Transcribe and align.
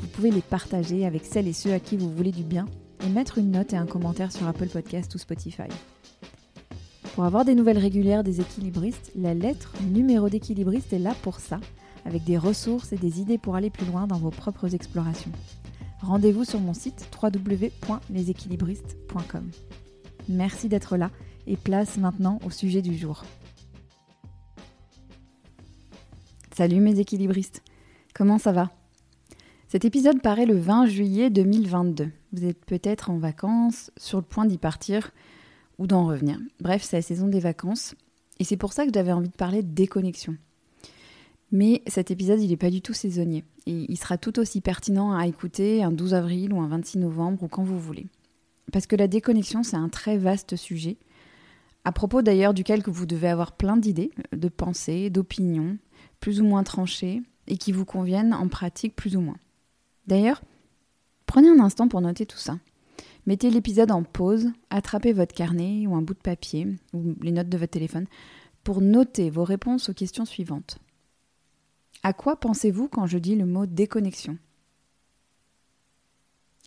vous 0.00 0.08
pouvez 0.08 0.30
les 0.30 0.40
partager 0.40 1.06
avec 1.06 1.24
celles 1.24 1.48
et 1.48 1.52
ceux 1.52 1.72
à 1.72 1.80
qui 1.80 1.96
vous 1.96 2.10
voulez 2.10 2.32
du 2.32 2.42
bien 2.42 2.66
et 3.04 3.08
mettre 3.08 3.38
une 3.38 3.50
note 3.50 3.72
et 3.72 3.76
un 3.76 3.86
commentaire 3.86 4.32
sur 4.32 4.46
Apple 4.46 4.68
Podcast 4.68 5.14
ou 5.14 5.18
Spotify. 5.18 5.68
Pour 7.14 7.24
avoir 7.24 7.44
des 7.44 7.54
nouvelles 7.54 7.78
régulières 7.78 8.24
des 8.24 8.40
équilibristes, 8.40 9.12
la 9.16 9.34
lettre 9.34 9.74
numéro 9.90 10.28
d'équilibriste 10.28 10.92
est 10.92 10.98
là 10.98 11.14
pour 11.22 11.40
ça, 11.40 11.60
avec 12.04 12.24
des 12.24 12.38
ressources 12.38 12.92
et 12.92 12.96
des 12.96 13.20
idées 13.20 13.38
pour 13.38 13.56
aller 13.56 13.70
plus 13.70 13.86
loin 13.86 14.06
dans 14.06 14.18
vos 14.18 14.30
propres 14.30 14.74
explorations. 14.74 15.32
Rendez-vous 16.00 16.44
sur 16.44 16.60
mon 16.60 16.72
site 16.72 17.08
www.leséquilibristes.com. 17.22 19.50
Merci 20.28 20.68
d'être 20.68 20.96
là 20.96 21.10
et 21.46 21.56
place 21.56 21.98
maintenant 21.98 22.38
au 22.44 22.50
sujet 22.50 22.82
du 22.82 22.96
jour. 22.96 23.24
Salut 26.56 26.80
mes 26.80 27.00
équilibristes, 27.00 27.62
comment 28.14 28.38
ça 28.38 28.52
va? 28.52 28.70
Cet 29.70 29.84
épisode 29.84 30.20
paraît 30.20 30.46
le 30.46 30.58
20 30.58 30.86
juillet 30.86 31.30
2022. 31.30 32.10
Vous 32.32 32.44
êtes 32.44 32.64
peut-être 32.64 33.08
en 33.08 33.18
vacances, 33.18 33.92
sur 33.96 34.18
le 34.18 34.24
point 34.24 34.44
d'y 34.44 34.58
partir 34.58 35.12
ou 35.78 35.86
d'en 35.86 36.06
revenir. 36.06 36.40
Bref, 36.60 36.82
c'est 36.82 36.96
la 36.96 37.02
saison 37.02 37.28
des 37.28 37.38
vacances 37.38 37.94
et 38.40 38.44
c'est 38.44 38.56
pour 38.56 38.72
ça 38.72 38.84
que 38.84 38.90
j'avais 38.92 39.12
envie 39.12 39.28
de 39.28 39.36
parler 39.36 39.62
de 39.62 39.72
déconnexion. 39.72 40.36
Mais 41.52 41.82
cet 41.86 42.10
épisode, 42.10 42.40
il 42.40 42.50
n'est 42.50 42.56
pas 42.56 42.68
du 42.68 42.82
tout 42.82 42.94
saisonnier 42.94 43.44
et 43.68 43.86
il 43.88 43.96
sera 43.96 44.18
tout 44.18 44.40
aussi 44.40 44.60
pertinent 44.60 45.16
à 45.16 45.28
écouter 45.28 45.84
un 45.84 45.92
12 45.92 46.14
avril 46.14 46.52
ou 46.52 46.60
un 46.60 46.66
26 46.66 46.98
novembre 46.98 47.44
ou 47.44 47.46
quand 47.46 47.62
vous 47.62 47.78
voulez. 47.78 48.08
Parce 48.72 48.88
que 48.88 48.96
la 48.96 49.06
déconnexion, 49.06 49.62
c'est 49.62 49.76
un 49.76 49.88
très 49.88 50.18
vaste 50.18 50.56
sujet 50.56 50.96
à 51.84 51.92
propos 51.92 52.22
d'ailleurs 52.22 52.54
duquel 52.54 52.82
que 52.82 52.90
vous 52.90 53.06
devez 53.06 53.28
avoir 53.28 53.52
plein 53.52 53.76
d'idées, 53.76 54.10
de 54.32 54.48
pensées, 54.48 55.10
d'opinions, 55.10 55.78
plus 56.18 56.40
ou 56.40 56.44
moins 56.44 56.64
tranchées, 56.64 57.22
et 57.46 57.56
qui 57.56 57.70
vous 57.70 57.84
conviennent 57.84 58.34
en 58.34 58.48
pratique 58.48 58.96
plus 58.96 59.16
ou 59.16 59.20
moins. 59.20 59.36
D'ailleurs, 60.10 60.42
prenez 61.26 61.48
un 61.48 61.60
instant 61.60 61.86
pour 61.86 62.00
noter 62.00 62.26
tout 62.26 62.36
ça. 62.36 62.58
Mettez 63.26 63.48
l'épisode 63.48 63.92
en 63.92 64.02
pause, 64.02 64.50
attrapez 64.68 65.12
votre 65.12 65.32
carnet 65.32 65.86
ou 65.86 65.94
un 65.94 66.02
bout 66.02 66.14
de 66.14 66.18
papier, 66.18 66.66
ou 66.92 67.14
les 67.20 67.30
notes 67.30 67.48
de 67.48 67.56
votre 67.56 67.70
téléphone, 67.70 68.08
pour 68.64 68.80
noter 68.80 69.30
vos 69.30 69.44
réponses 69.44 69.88
aux 69.88 69.94
questions 69.94 70.24
suivantes. 70.24 70.80
À 72.02 72.12
quoi 72.12 72.34
pensez-vous 72.34 72.88
quand 72.88 73.06
je 73.06 73.18
dis 73.18 73.36
le 73.36 73.46
mot 73.46 73.66
déconnexion? 73.66 74.36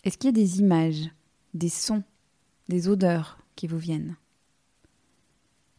Est-ce 0.04 0.16
qu'il 0.16 0.28
y 0.28 0.30
a 0.30 0.32
des 0.32 0.60
images, 0.60 1.10
des 1.52 1.68
sons, 1.68 2.02
des 2.70 2.88
odeurs 2.88 3.38
qui 3.56 3.66
vous 3.66 3.76
viennent? 3.78 4.16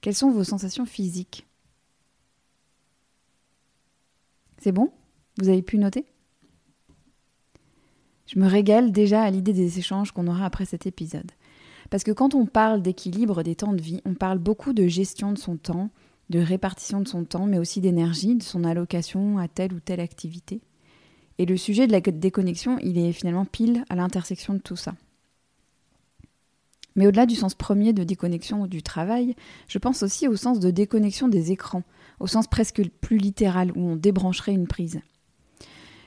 Quelles 0.01 0.13
sont 0.13 0.29
vos 0.29 0.43
sensations 0.43 0.85
physiques? 0.85 1.47
C'est 4.59 4.71
bon? 4.71 4.91
Vous 5.39 5.49
avez 5.49 5.63
pu 5.63 5.79
noter? 5.79 6.05
Je 8.27 8.39
me 8.39 8.47
régale 8.47 8.91
déjà 8.91 9.21
à 9.21 9.29
l'idée 9.29 9.53
des 9.53 9.77
échanges 9.77 10.11
qu'on 10.11 10.27
aura 10.27 10.45
après 10.45 10.65
cet 10.65 10.87
épisode. 10.87 11.31
Parce 11.89 12.03
que 12.03 12.11
quand 12.11 12.33
on 12.33 12.45
parle 12.45 12.81
d'équilibre 12.81 13.43
des 13.43 13.55
temps 13.55 13.73
de 13.73 13.81
vie, 13.81 14.01
on 14.05 14.15
parle 14.15 14.39
beaucoup 14.39 14.73
de 14.73 14.87
gestion 14.87 15.31
de 15.31 15.37
son 15.37 15.57
temps, 15.57 15.91
de 16.29 16.39
répartition 16.39 17.01
de 17.01 17.07
son 17.07 17.23
temps, 17.23 17.45
mais 17.45 17.59
aussi 17.59 17.81
d'énergie, 17.81 18.35
de 18.35 18.43
son 18.43 18.63
allocation 18.63 19.37
à 19.37 19.47
telle 19.47 19.73
ou 19.73 19.79
telle 19.79 19.99
activité. 19.99 20.61
Et 21.37 21.45
le 21.45 21.57
sujet 21.57 21.85
de 21.85 21.91
la 21.91 22.01
déconnexion, 22.01 22.79
il 22.81 22.97
est 22.97 23.11
finalement 23.11 23.45
pile 23.45 23.85
à 23.89 23.95
l'intersection 23.95 24.53
de 24.53 24.59
tout 24.59 24.75
ça. 24.75 24.95
Mais 26.95 27.07
au-delà 27.07 27.25
du 27.25 27.35
sens 27.35 27.53
premier 27.53 27.91
de 27.91 28.03
déconnexion 28.03 28.67
du 28.67 28.81
travail, 28.81 29.35
je 29.67 29.77
pense 29.77 30.01
aussi 30.01 30.27
au 30.27 30.37
sens 30.37 30.59
de 30.59 30.71
déconnexion 30.71 31.27
des 31.27 31.51
écrans, 31.51 31.83
au 32.19 32.27
sens 32.27 32.47
presque 32.47 32.81
plus 33.01 33.17
littéral 33.17 33.71
où 33.75 33.81
on 33.81 33.95
débrancherait 33.97 34.53
une 34.53 34.67
prise. 34.67 35.01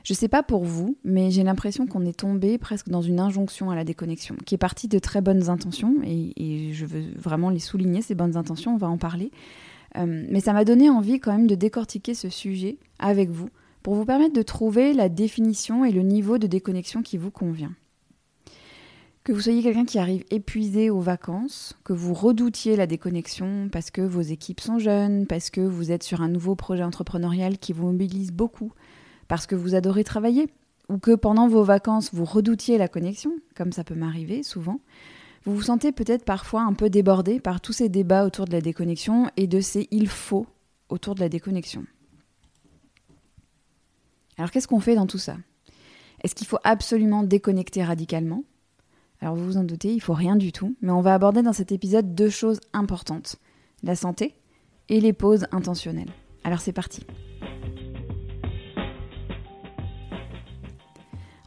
Je 0.09 0.15
sais 0.15 0.29
pas 0.29 0.43
pour 0.43 0.65
vous, 0.65 0.97
mais 1.05 1.31
j'ai 1.31 1.43
l'impression 1.43 1.87
qu'on 1.87 2.07
est 2.07 2.19
tombé 2.19 2.57
presque 2.57 2.89
dans 2.89 3.03
une 3.03 3.21
injonction 3.21 3.71
à 3.71 3.75
la 3.75 3.85
déconnexion, 3.85 4.37
qui 4.47 4.55
est 4.55 4.59
partie 4.59 4.89
de 4.89 4.99
très 4.99 5.21
bonnes 5.21 5.51
intentions, 5.51 5.97
et, 6.03 6.73
je 6.73 6.87
veux 6.87 7.05
vraiment 7.15 7.51
les 7.51 7.59
souligner, 7.59 8.01
ces 8.01 8.15
bonnes 8.15 8.35
intentions, 8.35 8.73
on 8.73 8.79
va 8.79 8.89
en 8.89 8.97
parler. 8.97 9.31
Euh, 9.99 10.25
mais 10.31 10.41
ça 10.41 10.55
m'a 10.55 10.65
donné 10.65 10.89
envie 10.89 11.21
quand 11.21 11.33
même 11.33 11.47
de 11.47 11.55
décortiquer 11.55 12.15
ce 12.15 12.31
sujet 12.31 12.79
avec 12.99 13.29
vous, 13.29 13.51
pour 13.83 13.97
vous 13.97 14.07
permettre 14.07 14.33
de 14.33 14.41
trouver 14.41 14.95
la 14.95 15.11
définition 15.11 15.85
et 15.85 15.93
le 15.93 16.01
niveau 16.01 16.39
de 16.39 16.47
déconnexion 16.47 17.03
qui 17.03 17.19
vous 17.19 17.31
convient. 17.31 17.75
Que 19.25 19.33
vous 19.33 19.43
soyez 19.43 19.63
quelqu'un 19.63 19.85
qui 19.85 19.99
arrive 19.99 20.25
épuisé 20.31 20.89
aux 20.89 21.01
vacances, 21.01 21.77
que 21.85 21.93
vous 21.93 22.15
redoutiez 22.15 22.77
la 22.77 22.87
déconnexion 22.87 23.69
parce 23.71 23.91
que 23.91 24.01
vos 24.01 24.23
équipes 24.23 24.61
sont 24.61 24.79
jeunes, 24.79 25.27
parce 25.27 25.51
que 25.51 25.61
vous 25.61 25.93
êtes 25.93 26.03
sur 26.03 26.23
un 26.23 26.31
nouveau 26.31 26.55
projet 26.55 26.83
entrepreneurial 26.83 27.59
qui 27.59 27.75
vous 27.75 27.89
mobilise 27.89 28.33
beaucoup, 28.33 28.73
parce 29.29 29.47
que 29.47 29.55
vous 29.55 29.75
adorez 29.75 30.05
travailler, 30.05 30.49
ou 30.89 30.99
que 30.99 31.15
pendant 31.15 31.49
vos 31.49 31.63
vacances 31.63 32.13
vous 32.13 32.25
redoutiez 32.25 32.79
la 32.79 32.89
connexion, 32.89 33.33
comme 33.55 33.73
ça 33.73 33.85
peut 33.85 33.95
m'arriver 33.95 34.43
souvent, 34.43 34.81
vous 35.45 35.55
vous 35.55 35.63
sentez 35.63 35.93
peut-être 35.93 36.25
parfois 36.25 36.63
un 36.63 36.73
peu 36.73 36.91
débordé 36.91 37.41
par 37.41 37.61
tous 37.61 37.73
ces 37.73 37.89
débats 37.89 38.25
autour 38.25 38.47
de 38.47 38.53
la 38.53 38.61
déconnexion 38.61 39.31
et 39.37 39.47
de 39.47 39.61
ces 39.61 39.87
il 39.91 40.09
faut 40.09 40.47
autour 40.89 41.15
de 41.15 41.21
la 41.21 41.29
déconnexion. 41.29 41.85
Alors 44.37 44.51
qu'est-ce 44.51 44.69
qu'on 44.69 44.81
fait 44.81 44.95
dans 44.95 45.07
tout 45.07 45.19
ça? 45.19 45.37
Est-ce 46.23 46.35
qu'il 46.35 46.47
faut 46.47 46.59
absolument 46.65 47.23
déconnecter 47.23 47.85
radicalement? 47.85 48.45
Alors 49.21 49.35
vous 49.35 49.45
vous 49.45 49.57
en 49.57 49.65
doutez, 49.65 49.93
il 49.93 50.01
faut 50.01 50.15
rien 50.15 50.37
du 50.37 50.53
tout, 50.53 50.77
mais 50.81 50.93
on 50.93 51.01
va 51.01 51.15
aborder 51.15 51.43
dans 51.43 51.53
cet 51.53 51.73
épisode 51.73 52.15
deux 52.15 52.31
choses 52.31 52.61
importantes, 52.73 53.37
la 53.83 53.97
santé 53.97 54.35
et 54.89 55.01
les 55.01 55.13
pauses 55.13 55.47
intentionnelles. 55.51 56.13
Alors 56.45 56.61
c'est 56.61 56.73
parti. 56.73 57.05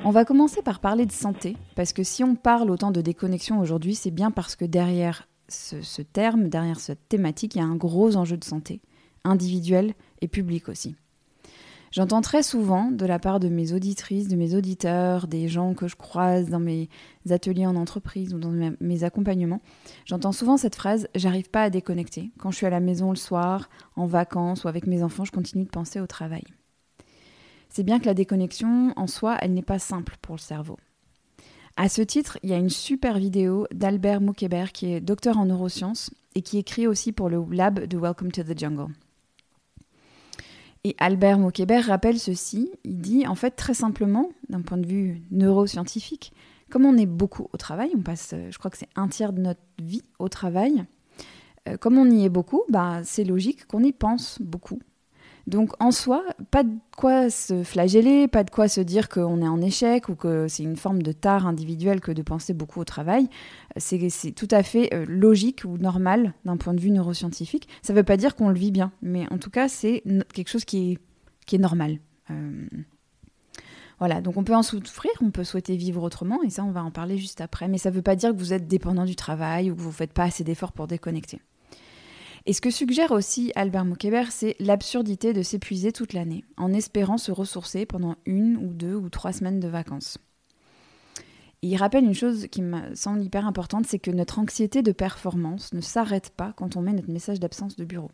On 0.04 0.10
va 0.10 0.26
commencer 0.26 0.64
par 0.64 0.80
parler 0.80 1.06
de 1.06 1.12
santé, 1.12 1.56
parce 1.76 1.94
que 1.94 2.02
si 2.02 2.24
on 2.24 2.34
parle 2.36 2.72
autant 2.72 2.90
de 2.90 3.02
déconnexion 3.02 3.60
aujourd'hui, 3.60 3.94
c'est 3.94 4.10
bien 4.10 4.32
parce 4.32 4.56
que 4.56 4.66
derrière 4.66 5.28
ce, 5.48 6.02
terme, 6.02 6.50
derrière 6.50 6.80
cette 6.80 7.08
thématique, 7.08 7.54
il 7.54 7.60
y 7.60 7.62
a 7.62 7.66
un 7.66 7.76
gros 7.76 8.16
enjeu 8.16 8.36
de 8.36 8.44
santé, 8.44 8.82
individuel 9.24 9.94
et 10.22 10.28
public 10.28 10.70
aussi. 10.70 10.96
J'entends 11.92 12.22
très 12.22 12.42
souvent 12.42 12.90
de 12.90 13.06
la 13.06 13.20
part 13.20 13.40
de 13.40 13.48
mes 13.50 13.74
auditrices, 13.74 14.28
de 14.28 14.36
mes 14.36 14.56
auditeurs, 14.56 15.28
des 15.28 15.48
gens 15.48 15.76
que 15.76 15.88
je 15.88 15.96
croise 15.96 16.50
dans 16.50 16.60
mes 16.60 16.90
ateliers 17.30 17.68
en 17.68 17.76
entreprise 17.76 18.34
ou 18.34 18.40
dans 18.40 18.74
mes 18.80 19.04
accompagnements, 19.04 19.62
j'entends 20.06 20.32
souvent 20.32 20.58
cette 20.58 20.76
phrase 20.76 21.10
J'arrive 21.14 21.52
pas 21.52 21.64
à 21.64 21.70
déconnecter. 21.70 22.32
Quand 22.40 22.50
je 22.50 22.58
suis 22.58 22.66
à 22.66 22.72
la 22.72 22.80
maison 22.80 23.12
le 23.12 23.18
soir, 23.18 23.70
en 23.96 24.08
vacances 24.08 24.64
ou 24.64 24.68
avec 24.68 24.88
mes 24.88 25.04
enfants, 25.04 25.26
je 25.26 25.32
continue 25.32 25.66
de 25.66 25.70
penser 25.70 26.00
au 26.00 26.08
travail. 26.08 26.44
C'est 27.72 27.84
bien 27.84 28.00
que 28.00 28.06
la 28.06 28.14
déconnexion, 28.14 28.92
en 28.98 29.08
soi, 29.08 29.38
elle 29.40 29.54
n'est 29.54 29.62
pas 29.62 29.80
simple 29.80 30.18
pour 30.22 30.36
le 30.36 30.42
cerveau. 30.42 30.78
À 31.78 31.88
ce 31.88 32.02
titre, 32.02 32.38
il 32.44 32.50
y 32.50 32.54
a 32.54 32.58
une 32.58 32.70
super 32.70 33.18
vidéo 33.18 33.66
d'Albert 33.74 34.20
Moukébert, 34.20 34.74
qui 34.74 34.92
est 34.92 35.00
docteur 35.00 35.38
en 35.38 35.46
neurosciences 35.46 36.12
et 36.36 36.42
qui 36.42 36.58
écrit 36.58 36.86
aussi 36.86 37.14
pour 37.14 37.30
le 37.30 37.42
lab 37.50 37.86
de 37.86 37.98
Welcome 37.98 38.34
to 38.34 38.44
the 38.44 38.60
Jungle. 38.60 38.94
Et 40.84 40.98
Albert 40.98 41.40
Moquebert 41.40 41.86
rappelle 41.86 42.20
ceci, 42.20 42.70
il 42.84 43.00
dit 43.00 43.26
en 43.26 43.36
fait 43.36 43.52
très 43.52 43.74
simplement, 43.74 44.32
d'un 44.50 44.62
point 44.62 44.78
de 44.78 44.86
vue 44.86 45.22
neuroscientifique, 45.32 46.34
comme 46.70 46.86
on 46.86 46.98
est 46.98 47.06
beaucoup 47.06 47.48
au 47.54 47.58
travail, 47.58 47.92
on 47.96 48.02
passe, 48.02 48.36
je 48.50 48.58
crois 48.58 48.70
que 48.70 48.78
c'est 48.78 48.90
un 48.98 49.08
tiers 49.08 49.32
de 49.32 49.40
notre 49.40 49.62
vie 49.82 50.04
au 50.20 50.28
travail, 50.28 50.84
euh, 51.70 51.78
comme 51.78 51.98
on 51.98 52.12
y 52.12 52.26
est 52.26 52.30
beaucoup, 52.30 52.64
bah, 52.68 53.00
c'est 53.06 53.24
logique 53.24 53.66
qu'on 53.66 53.84
y 53.84 53.94
pense 53.94 54.42
beaucoup. 54.42 54.80
Donc 55.48 55.72
en 55.80 55.92
soi, 55.92 56.24
pas 56.52 56.64
de 56.64 56.72
quoi 56.96 57.30
se 57.30 57.64
flageller, 57.64 58.28
pas 58.28 58.44
de 58.44 58.50
quoi 58.50 58.68
se 58.68 58.82
dire 58.82 59.10
qu'on 59.10 59.42
est 59.42 59.48
en 59.48 59.62
échec 59.62 60.10
ou 60.10 60.16
que 60.16 60.48
c'est 60.48 60.64
une 60.64 60.76
forme 60.76 61.02
de 61.02 61.12
tare 61.12 61.48
individuelle 61.48 62.00
que 62.00 62.12
de 62.12 62.22
penser 62.22 62.54
beaucoup 62.54 62.80
au 62.80 62.86
travail. 62.86 63.28
C'est 63.78 64.32
tout 64.36 64.48
à 64.52 64.64
fait 64.64 64.94
euh, 64.94 65.06
logique 65.08 65.64
ou 65.66 65.78
normal 65.78 66.34
d'un 66.46 66.58
point 66.58 66.74
de 66.74 66.80
vue 66.80 66.92
neuroscientifique. 66.92 67.68
Ça 67.82 67.94
ne 67.94 67.98
veut 67.98 68.04
pas 68.04 68.18
dire 68.18 68.36
qu'on 68.36 68.50
le 68.50 68.58
vit 68.58 68.72
bien, 68.72 68.92
mais 69.02 69.26
en 69.32 69.38
tout 69.38 69.50
cas, 69.50 69.68
c'est 69.68 70.04
quelque 70.34 70.50
chose 70.50 70.66
qui 70.66 71.00
est, 71.52 71.58
normal. 71.58 72.00
Euh, 72.30 72.66
voilà, 74.00 74.22
donc 74.22 74.38
on 74.38 74.44
peut 74.46 74.56
en 74.56 74.64
souffrir, 74.64 75.12
on 75.22 75.32
peut 75.32 75.44
souhaiter 75.44 75.76
vivre 75.76 76.02
autrement, 76.02 76.42
et 76.44 76.50
ça, 76.50 76.64
on 76.64 76.72
va 76.72 76.82
en 76.82 76.92
parler 76.92 77.18
juste 77.18 77.42
après. 77.42 77.68
Mais 77.68 77.78
ça 77.78 77.92
ne 77.92 77.96
veut 77.96 78.02
pas 78.02 78.16
dire 78.16 78.32
que 78.32 78.38
vous 78.38 78.54
êtes 78.54 78.68
dépendant 78.68 79.04
du 79.04 79.18
travail 79.18 79.70
ou 79.70 79.76
que 79.76 79.82
vous 79.82 79.90
ne 79.90 79.94
faites 79.94 80.14
pas 80.14 80.24
assez 80.24 80.44
d'efforts 80.46 80.72
pour 80.72 80.88
déconnecter. 80.88 81.42
Et 82.46 82.54
ce 82.54 82.62
que 82.62 82.72
suggère 82.72 83.12
aussi 83.12 83.52
Albert 83.56 83.86
Moukébert, 83.86 84.32
c'est 84.32 84.56
l'absurdité 84.60 85.32
de 85.32 85.44
s'épuiser 85.44 85.92
toute 85.92 86.14
l'année, 86.14 86.44
en 86.58 86.74
espérant 86.74 87.18
se 87.18 87.32
ressourcer 87.32 87.86
pendant 87.86 88.16
une 88.26 88.58
ou 88.58 88.74
deux 88.74 88.96
ou 88.96 89.10
trois 89.10 89.32
semaines 89.32 89.60
de 89.60 89.68
vacances. 89.68 90.18
Il 91.62 91.76
rappelle 91.76 92.06
une 92.06 92.16
chose 92.16 92.48
qui 92.48 92.64
me 92.64 92.96
semble 92.96 93.22
hyper 93.22 93.46
importante, 93.46 93.86
c'est 93.86 94.00
que 94.00 94.10
notre 94.10 94.40
anxiété 94.40 94.82
de 94.82 94.92
performance 94.92 95.74
ne 95.74 95.82
s'arrête 95.82 96.32
pas 96.32 96.54
quand 96.58 96.76
on 96.76 96.82
met 96.82 96.94
notre 96.94 97.12
message 97.12 97.40
d'absence 97.40 97.76
de 97.76 97.86
bureau. 97.86 98.10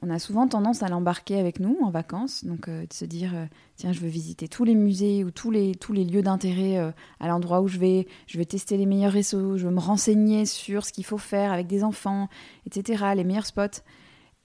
On 0.00 0.10
a 0.10 0.20
souvent 0.20 0.46
tendance 0.46 0.84
à 0.84 0.88
l'embarquer 0.88 1.40
avec 1.40 1.58
nous 1.58 1.76
en 1.82 1.90
vacances, 1.90 2.44
donc 2.44 2.68
euh, 2.68 2.86
de 2.86 2.92
se 2.92 3.04
dire 3.04 3.34
euh, 3.34 3.46
tiens 3.76 3.92
je 3.92 3.98
veux 3.98 4.08
visiter 4.08 4.46
tous 4.46 4.62
les 4.62 4.76
musées 4.76 5.24
ou 5.24 5.32
tous 5.32 5.50
les, 5.50 5.74
tous 5.74 5.92
les 5.92 6.04
lieux 6.04 6.22
d'intérêt 6.22 6.78
euh, 6.78 6.92
à 7.18 7.26
l'endroit 7.26 7.60
où 7.60 7.68
je 7.68 7.78
vais, 7.78 8.06
je 8.28 8.38
vais 8.38 8.44
tester 8.44 8.76
les 8.76 8.86
meilleurs 8.86 9.12
réseaux, 9.12 9.56
je 9.56 9.66
veux 9.66 9.74
me 9.74 9.80
renseigner 9.80 10.46
sur 10.46 10.84
ce 10.84 10.92
qu'il 10.92 11.04
faut 11.04 11.18
faire 11.18 11.52
avec 11.52 11.66
des 11.66 11.82
enfants, 11.82 12.28
etc., 12.64 13.06
les 13.16 13.24
meilleurs 13.24 13.46
spots. 13.46 13.82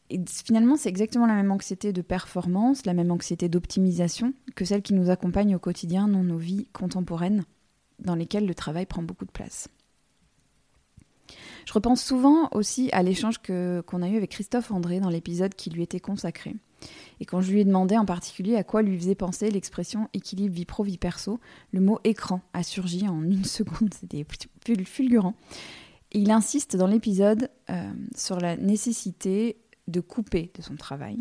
Et 0.10 0.20
finalement 0.28 0.76
c'est 0.76 0.90
exactement 0.90 1.28
la 1.28 1.36
même 1.36 1.52
anxiété 1.52 1.94
de 1.94 2.02
performance, 2.02 2.88
la 2.88 2.94
même 2.94 3.12
anxiété 3.12 3.48
d'optimisation 3.48 4.34
que 4.56 4.66
celle 4.66 4.82
qui 4.82 4.96
nous 4.96 5.12
accompagne 5.12 5.56
au 5.56 5.60
quotidien 5.60 6.08
dans 6.08 6.24
nos 6.24 6.38
vies 6.38 6.68
contemporaines 6.74 7.44
dans 8.00 8.16
lesquelles 8.16 8.48
le 8.48 8.56
travail 8.56 8.88
prend 8.88 9.04
beaucoup 9.04 9.26
de 9.26 9.32
place. 9.32 9.70
Je 11.66 11.74
repense 11.74 12.04
souvent 12.04 12.50
aussi 12.52 12.90
à 12.92 13.04
l'échange 13.04 13.38
qu'on 13.38 14.02
a 14.02 14.10
eu 14.10 14.18
avec 14.18 14.32
Christophe 14.32 14.72
André 14.72 15.00
dans 15.00 15.10
l'épisode 15.10 15.56
qui 15.56 15.70
lui 15.70 15.84
était 15.84 16.00
consacré. 16.00 16.56
Et 17.20 17.26
quand 17.26 17.42
je 17.42 17.52
lui 17.52 17.62
ai 17.62 17.66
demandé 17.66 17.98
en 17.98 18.06
particulier 18.06 18.56
à 18.56 18.64
quoi 18.64 18.82
lui 18.82 18.98
faisait 18.98 19.16
penser 19.16 19.50
l'expression 19.50 20.10
équilibre 20.14 20.54
vie 20.54 20.66
pro-vie 20.66 20.98
perso, 20.98 21.40
le 21.72 21.80
mot 21.80 22.00
écran 22.04 22.42
a 22.54 22.64
surgi 22.64 23.08
en 23.08 23.24
une 23.24 23.46
seconde, 23.46 23.94
c'était 23.94 24.26
fulgurant. 24.86 25.36
Il 26.12 26.32
insiste 26.32 26.76
dans 26.76 26.88
l'épisode 26.88 27.50
euh, 27.70 27.92
sur 28.16 28.40
la 28.40 28.56
nécessité 28.58 29.58
de 29.88 30.00
couper 30.00 30.52
de 30.56 30.62
son 30.62 30.76
travail, 30.76 31.18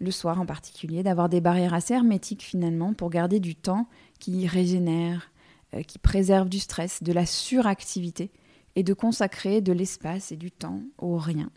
le 0.00 0.10
soir 0.10 0.40
en 0.40 0.46
particulier, 0.46 1.02
d'avoir 1.02 1.28
des 1.28 1.40
barrières 1.40 1.74
assez 1.74 1.94
hermétiques 1.94 2.42
finalement 2.42 2.94
pour 2.94 3.10
garder 3.10 3.40
du 3.40 3.56
temps 3.56 3.88
qui 4.20 4.46
régénère, 4.46 5.32
euh, 5.74 5.82
qui 5.82 5.98
préserve 5.98 6.48
du 6.48 6.60
stress, 6.60 7.02
de 7.02 7.12
la 7.12 7.26
suractivité 7.26 8.30
et 8.78 8.84
de 8.84 8.94
consacrer 8.94 9.60
de 9.60 9.72
l'espace 9.72 10.30
et 10.30 10.36
du 10.36 10.52
temps 10.52 10.82
au 10.98 11.16
rien, 11.16 11.50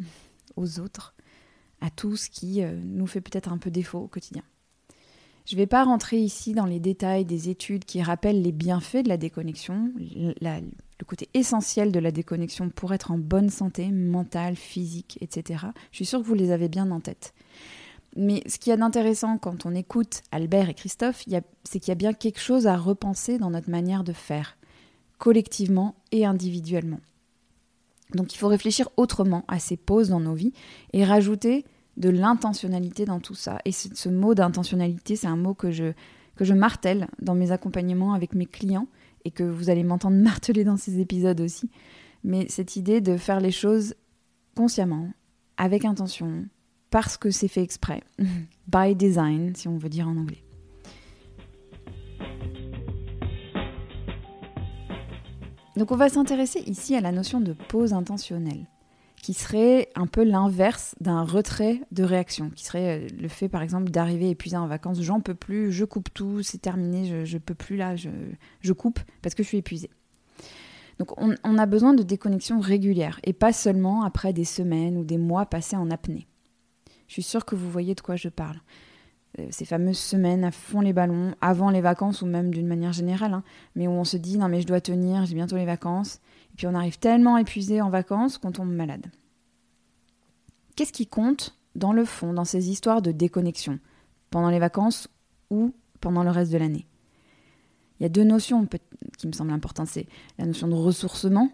aux 0.56 0.80
autres, 0.80 1.14
à 1.80 1.92
tout 1.92 2.16
ce 2.16 2.32
qui 2.32 2.64
euh, 2.64 2.82
nous 2.84 3.06
fait 3.06 3.22
peut-être 3.22 3.54
un 3.54 3.60
peu 3.60 3.70
défaut 3.70 4.00
au 4.00 4.08
quotidien. 4.08 4.42
Je 5.46 5.54
ne 5.54 5.62
vais 5.62 5.68
pas 5.68 5.84
rentrer 5.84 6.18
ici 6.18 6.54
dans 6.54 6.66
les 6.66 6.80
détails 6.80 7.26
des 7.26 7.50
études 7.50 7.86
qui 7.86 8.02
rappellent 8.02 8.42
les 8.42 8.52
bienfaits 8.52 9.04
de 9.04 9.10
la 9.10 9.18
déconnexion, 9.18 9.92
le 10.00 11.06
côté 11.06 11.30
essentiel 11.36 11.92
de 11.92 12.00
la 12.00 12.10
déconnexion 12.10 12.70
pour 12.70 12.92
être 12.92 13.12
en 13.12 13.20
bonne 13.20 13.52
santé 13.52 13.92
mentale, 13.92 14.56
physique, 14.56 15.20
etc. 15.22 15.66
Je 15.92 15.98
suis 15.98 16.06
sûre 16.08 16.22
que 16.22 16.26
vous 16.26 16.34
les 16.34 16.50
avez 16.50 16.70
bien 16.70 16.90
en 16.90 17.02
tête. 17.02 17.36
Mais 18.16 18.42
ce 18.48 18.58
qu'il 18.58 18.72
y 18.72 18.74
a 18.74 18.78
d'intéressant 18.78 19.38
quand 19.38 19.68
on 19.68 19.76
écoute 19.76 20.24
Albert 20.32 20.70
et 20.70 20.74
Christophe, 20.74 21.24
c'est 21.66 21.80
qu'il 21.80 21.90
y 21.90 21.92
a 21.92 21.96
bien 21.96 22.14
quelque 22.14 22.40
chose 22.40 22.66
à 22.66 22.78
repenser 22.78 23.38
dans 23.38 23.52
notre 23.52 23.70
manière 23.70 24.04
de 24.04 24.12
faire, 24.12 24.58
collectivement 25.20 25.94
et 26.12 26.26
individuellement. 26.26 27.00
Donc 28.16 28.34
il 28.34 28.38
faut 28.38 28.48
réfléchir 28.48 28.90
autrement 28.98 29.46
à 29.48 29.60
ces 29.60 29.78
pauses 29.78 30.10
dans 30.10 30.20
nos 30.20 30.34
vies 30.34 30.54
et 30.94 31.04
rajouter 31.04 31.66
de 31.98 32.10
l'intentionnalité 32.10 33.06
dans 33.06 33.20
tout 33.20 33.36
ça. 33.36 33.60
Et 33.66 33.72
ce 33.72 34.10
mot 34.10 34.34
d'intentionnalité, 34.34 35.16
c'est 35.16 35.28
un 35.28 35.36
mot 35.36 35.54
que 35.54 35.72
je, 35.72 35.94
que 36.36 36.46
je 36.46 36.54
martèle 36.54 37.08
dans 37.22 37.36
mes 37.36 37.52
accompagnements 37.52 38.14
avec 38.14 38.34
mes 38.34 38.46
clients 38.46 38.88
et 39.26 39.32
que 39.32 39.44
vous 39.44 39.70
allez 39.70 39.84
m'entendre 39.84 40.18
marteler 40.22 40.64
dans 40.64 40.78
ces 40.78 41.00
épisodes 41.00 41.42
aussi. 41.42 41.70
Mais 42.24 42.46
cette 42.50 42.76
idée 42.76 43.02
de 43.02 43.18
faire 43.18 43.40
les 43.40 43.52
choses 43.52 43.96
consciemment, 44.56 45.10
avec 45.58 45.86
intention, 45.86 46.46
parce 46.90 47.18
que 47.18 47.32
c'est 47.32 47.48
fait 47.48 47.64
exprès, 47.64 48.04
by 48.68 48.96
design, 48.96 49.56
si 49.56 49.68
on 49.68 49.78
veut 49.78 49.90
dire 49.90 50.08
en 50.08 50.18
anglais. 50.18 50.44
Donc 55.78 55.92
on 55.92 55.96
va 55.96 56.10
s'intéresser 56.10 56.60
ici 56.68 56.96
à 56.96 57.02
la 57.02 57.12
notion 57.12 57.40
de 57.40 57.54
pause 57.54 57.94
intentionnelle, 57.94 58.66
qui 59.22 59.34
serait 59.34 59.90
un 59.96 60.06
peu 60.06 60.24
l'inverse 60.24 60.96
d'un 61.00 61.24
retrait 61.24 61.82
de 61.92 62.04
réaction, 62.04 62.50
qui 62.50 62.66
serait 62.66 63.00
euh, 63.00 63.08
le 63.20 63.28
fait 63.30 63.48
par 63.48 63.62
exemple 63.62 63.90
d'arriver 63.90 64.30
épuisé 64.30 64.58
en 64.58 64.68
vacances, 64.68 65.02
j'en 65.02 65.22
peux 65.22 65.36
plus, 65.36 65.72
je 65.72 65.86
coupe 65.86 66.14
tout, 66.14 66.44
c'est 66.44 66.58
terminé, 66.58 67.26
je, 67.26 67.36
ne 67.36 67.40
peux 67.40 67.56
plus 67.56 67.78
là, 67.78 67.96
je, 67.96 68.74
coupe 68.74 69.00
parce 69.22 69.34
que 69.34 69.44
je 69.44 69.48
suis 69.48 69.60
épuisé. 69.60 69.90
Donc 71.00 71.20
on, 71.20 71.36
on 71.44 71.58
a 71.58 71.66
besoin 71.66 71.94
de 71.94 72.04
déconnexion 72.04 72.60
régulière 72.60 73.20
et 73.24 73.34
pas 73.34 73.54
seulement 73.54 74.04
après 74.04 74.34
des 74.34 74.46
semaines 74.46 74.98
ou 74.98 75.06
des 75.06 75.18
mois 75.18 75.46
passés 75.46 75.78
en 75.78 75.90
apnée. 75.90 76.28
Je 77.08 77.14
suis 77.14 77.24
sûre 77.24 77.46
que 77.46 77.56
vous 77.56 77.70
voyez 77.70 77.96
de 77.96 78.02
quoi 78.02 78.18
je 78.18 78.30
parle. 78.30 78.60
Euh, 79.40 79.48
ces 79.50 79.64
fameuses 79.64 79.98
semaines 79.98 80.44
à 80.44 80.52
fond 80.52 80.82
les 80.82 80.92
ballons, 80.92 81.36
avant 81.40 81.70
les 81.70 81.80
vacances 81.80 82.22
ou 82.22 82.26
même 82.26 82.54
d'une 82.54 82.68
manière 82.68 82.92
générale, 82.92 83.34
hein, 83.34 83.44
mais 83.76 83.88
où 83.88 83.92
on 83.92 84.04
se 84.04 84.18
dit 84.18 84.38
non 84.38 84.50
mais 84.50 84.62
je 84.62 84.68
dois 84.68 84.82
tenir, 84.82 85.26
j'ai 85.26 85.36
bientôt 85.36 85.56
les 85.56 85.66
vacances, 85.66 86.16
et 86.52 86.58
puis 86.58 86.68
on 86.68 86.76
arrive 86.76 87.00
tellement 87.00 87.38
épuisé 87.38 87.82
en 87.82 87.90
vacances 87.90 88.38
qu'on 88.38 88.52
tombe 88.52 88.72
malade. 88.72 89.06
Qu'est-ce 90.76 90.92
qui 90.92 91.08
compte 91.08 91.58
dans 91.76 91.94
le 91.94 92.04
fond 92.04 92.34
dans 92.34 92.44
ces 92.44 92.70
histoires 92.70 93.02
de 93.02 93.14
déconnexion, 93.14 93.80
pendant 94.32 94.50
les 94.50 94.60
vacances 94.60 95.08
ou 95.50 95.74
pendant 96.02 96.24
le 96.24 96.30
reste 96.30 96.52
de 96.52 96.58
l'année? 96.58 96.86
Il 98.00 98.04
y 98.04 98.06
a 98.06 98.10
deux 98.10 98.26
notions 98.26 98.68
qui 99.18 99.28
me 99.28 99.32
semblent 99.32 99.54
importantes, 99.54 99.88
c'est 99.88 100.08
la 100.40 100.46
notion 100.46 100.68
de 100.68 100.74
ressourcement 100.74 101.50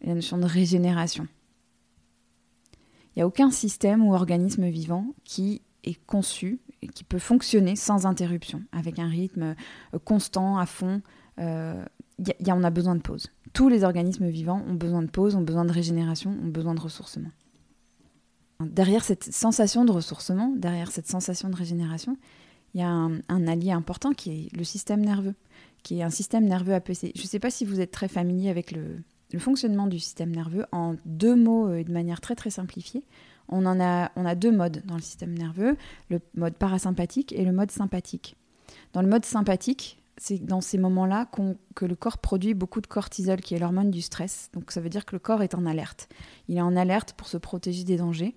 et 0.00 0.08
la 0.08 0.14
notion 0.14 0.38
de 0.38 0.46
régénération. 0.46 1.28
Il 3.14 3.20
n'y 3.20 3.22
a 3.22 3.26
aucun 3.28 3.50
système 3.50 4.04
ou 4.04 4.12
organisme 4.12 4.66
vivant 4.66 5.06
qui 5.24 5.62
est 5.86 6.04
conçu 6.06 6.60
qui 6.94 7.04
peut 7.04 7.18
fonctionner 7.18 7.76
sans 7.76 8.06
interruption, 8.06 8.62
avec 8.72 8.98
un 8.98 9.08
rythme 9.08 9.54
euh, 9.94 9.98
constant, 10.04 10.58
à 10.58 10.66
fond. 10.66 11.02
Euh, 11.38 11.84
y 12.18 12.52
on 12.52 12.64
a 12.64 12.70
besoin 12.70 12.94
de 12.94 13.02
pause. 13.02 13.28
Tous 13.52 13.68
les 13.68 13.84
organismes 13.84 14.28
vivants 14.28 14.62
ont 14.68 14.74
besoin 14.74 15.02
de 15.02 15.10
pause, 15.10 15.34
ont 15.34 15.42
besoin 15.42 15.64
de 15.64 15.72
régénération, 15.72 16.30
ont 16.30 16.48
besoin 16.48 16.74
de 16.74 16.80
ressourcement. 16.80 17.30
Derrière 18.60 19.04
cette 19.04 19.24
sensation 19.24 19.84
de 19.84 19.92
ressourcement, 19.92 20.52
derrière 20.56 20.90
cette 20.90 21.08
sensation 21.08 21.50
de 21.50 21.56
régénération, 21.56 22.16
il 22.72 22.80
y 22.80 22.82
a 22.82 22.88
un, 22.88 23.46
allié 23.46 23.70
important 23.70 24.12
qui 24.12 24.30
est 24.30 24.56
le 24.56 24.64
système 24.64 25.04
nerveux, 25.04 25.34
qui 25.82 25.98
est 25.98 26.02
un 26.02 26.10
système 26.10 26.44
nerveux 26.44 26.74
apaisé. 26.74 27.12
Je 27.14 27.22
ne 27.22 27.26
sais 27.26 27.38
pas 27.38 27.50
si 27.50 27.64
vous 27.64 27.80
êtes 27.80 27.90
très 27.90 28.08
familier 28.08 28.48
avec 28.48 28.72
le, 28.72 29.02
le 29.32 29.38
fonctionnement 29.38 29.86
du 29.86 29.98
système 29.98 30.30
nerveux. 30.30 30.64
En 30.72 30.96
deux 31.04 31.36
mots 31.36 31.72
et 31.74 31.84
de 31.84 31.92
manière 31.92 32.22
très 32.22 32.34
très 32.34 32.50
simplifiée, 32.50 33.04
on, 33.48 33.66
en 33.66 33.80
a, 33.80 34.34
deux 34.34 34.52
modes 34.52 34.82
dans 34.84 34.96
le 34.96 35.02
système 35.02 35.36
nerveux, 35.36 35.76
le 36.10 36.20
mode 36.34 36.54
parasympathique 36.54 37.32
et 37.32 37.44
le 37.44 37.52
mode 37.52 37.70
sympathique. 37.70 38.36
Dans 38.92 39.02
le 39.02 39.08
mode 39.08 39.24
sympathique, 39.24 40.02
c'est 40.16 40.38
dans 40.38 40.60
ces 40.60 40.78
moments-là 40.78 41.28
que 41.74 41.84
le 41.84 41.94
corps 41.94 42.18
produit 42.18 42.54
beaucoup 42.54 42.80
de 42.80 42.86
cortisol, 42.86 43.40
qui 43.40 43.54
est 43.54 43.58
l'hormone 43.58 43.90
du 43.90 44.02
stress. 44.02 44.50
Donc 44.54 44.70
ça 44.70 44.80
veut 44.80 44.88
dire 44.88 45.04
que 45.04 45.14
le 45.14 45.18
corps 45.18 45.42
est 45.42 45.54
en 45.54 45.66
alerte. 45.66 46.08
Il 46.48 46.56
est 46.56 46.62
en 46.62 46.76
alerte 46.76 47.12
pour 47.12 47.28
se 47.28 47.36
protéger 47.36 47.84
des 47.84 47.98
dangers, 47.98 48.34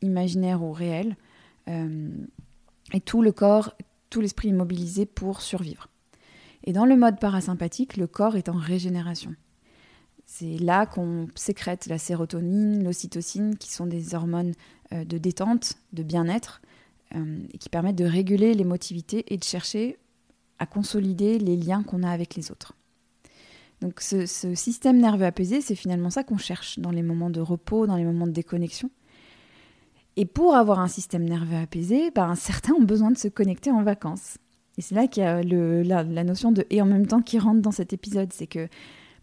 imaginaires 0.00 0.62
ou 0.62 0.72
réels. 0.72 1.16
Euh, 1.68 2.10
et 2.92 3.00
tout 3.00 3.22
le 3.22 3.32
corps, 3.32 3.74
tout 4.10 4.20
l'esprit 4.20 4.48
est 4.48 4.52
mobilisé 4.52 5.06
pour 5.06 5.42
survivre. 5.42 5.88
Et 6.64 6.72
dans 6.72 6.86
le 6.86 6.96
mode 6.96 7.18
parasympathique, 7.18 7.96
le 7.96 8.06
corps 8.06 8.36
est 8.36 8.48
en 8.48 8.56
régénération. 8.56 9.34
C'est 10.24 10.58
là 10.58 10.86
qu'on 10.86 11.28
sécrète 11.34 11.86
la 11.86 11.98
sérotonine, 11.98 12.82
l'ocytocine, 12.82 13.56
qui 13.56 13.70
sont 13.70 13.86
des 13.86 14.14
hormones 14.14 14.52
euh, 14.92 15.04
de 15.04 15.18
détente, 15.18 15.74
de 15.92 16.02
bien-être, 16.02 16.62
euh, 17.14 17.38
et 17.52 17.58
qui 17.58 17.68
permettent 17.68 17.96
de 17.96 18.04
réguler 18.04 18.54
l'émotivité 18.54 19.32
et 19.32 19.36
de 19.36 19.44
chercher 19.44 19.98
à 20.58 20.66
consolider 20.66 21.38
les 21.38 21.56
liens 21.56 21.82
qu'on 21.82 22.02
a 22.02 22.10
avec 22.10 22.34
les 22.34 22.50
autres. 22.50 22.74
Donc 23.82 24.00
ce, 24.00 24.26
système 24.54 24.98
nerveux 24.98 25.26
apaisé, 25.26 25.60
c'est 25.60 25.74
finalement 25.74 26.08
ça 26.08 26.22
qu'on 26.22 26.38
cherche 26.38 26.78
dans 26.78 26.92
les 26.92 27.02
moments 27.02 27.30
de 27.30 27.40
repos, 27.40 27.86
dans 27.86 27.96
les 27.96 28.04
moments 28.04 28.28
de 28.28 28.32
déconnexion. 28.32 28.90
Et 30.16 30.24
pour 30.24 30.54
avoir 30.54 30.78
un 30.78 30.88
système 30.88 31.24
nerveux 31.24 31.56
apaisé, 31.56 32.10
ben, 32.12 32.34
certains 32.36 32.74
ont 32.74 32.82
besoin 32.82 33.10
de 33.10 33.18
se 33.18 33.28
connecter 33.28 33.72
en 33.72 33.82
vacances. 33.82 34.38
Et 34.78 34.82
c'est 34.82 34.94
là 34.94 35.08
qu'il 35.08 35.24
y 35.24 35.26
a 35.26 35.42
la, 35.42 36.04
la, 36.04 36.24
notion 36.24 36.52
de 36.52 36.64
et 36.70 36.80
en 36.80 36.86
même 36.86 37.06
temps 37.06 37.20
qui 37.22 37.38
rentre 37.38 37.60
dans 37.60 37.72
cet 37.72 37.92
épisode. 37.92 38.32
C'est 38.32 38.46
que 38.46 38.68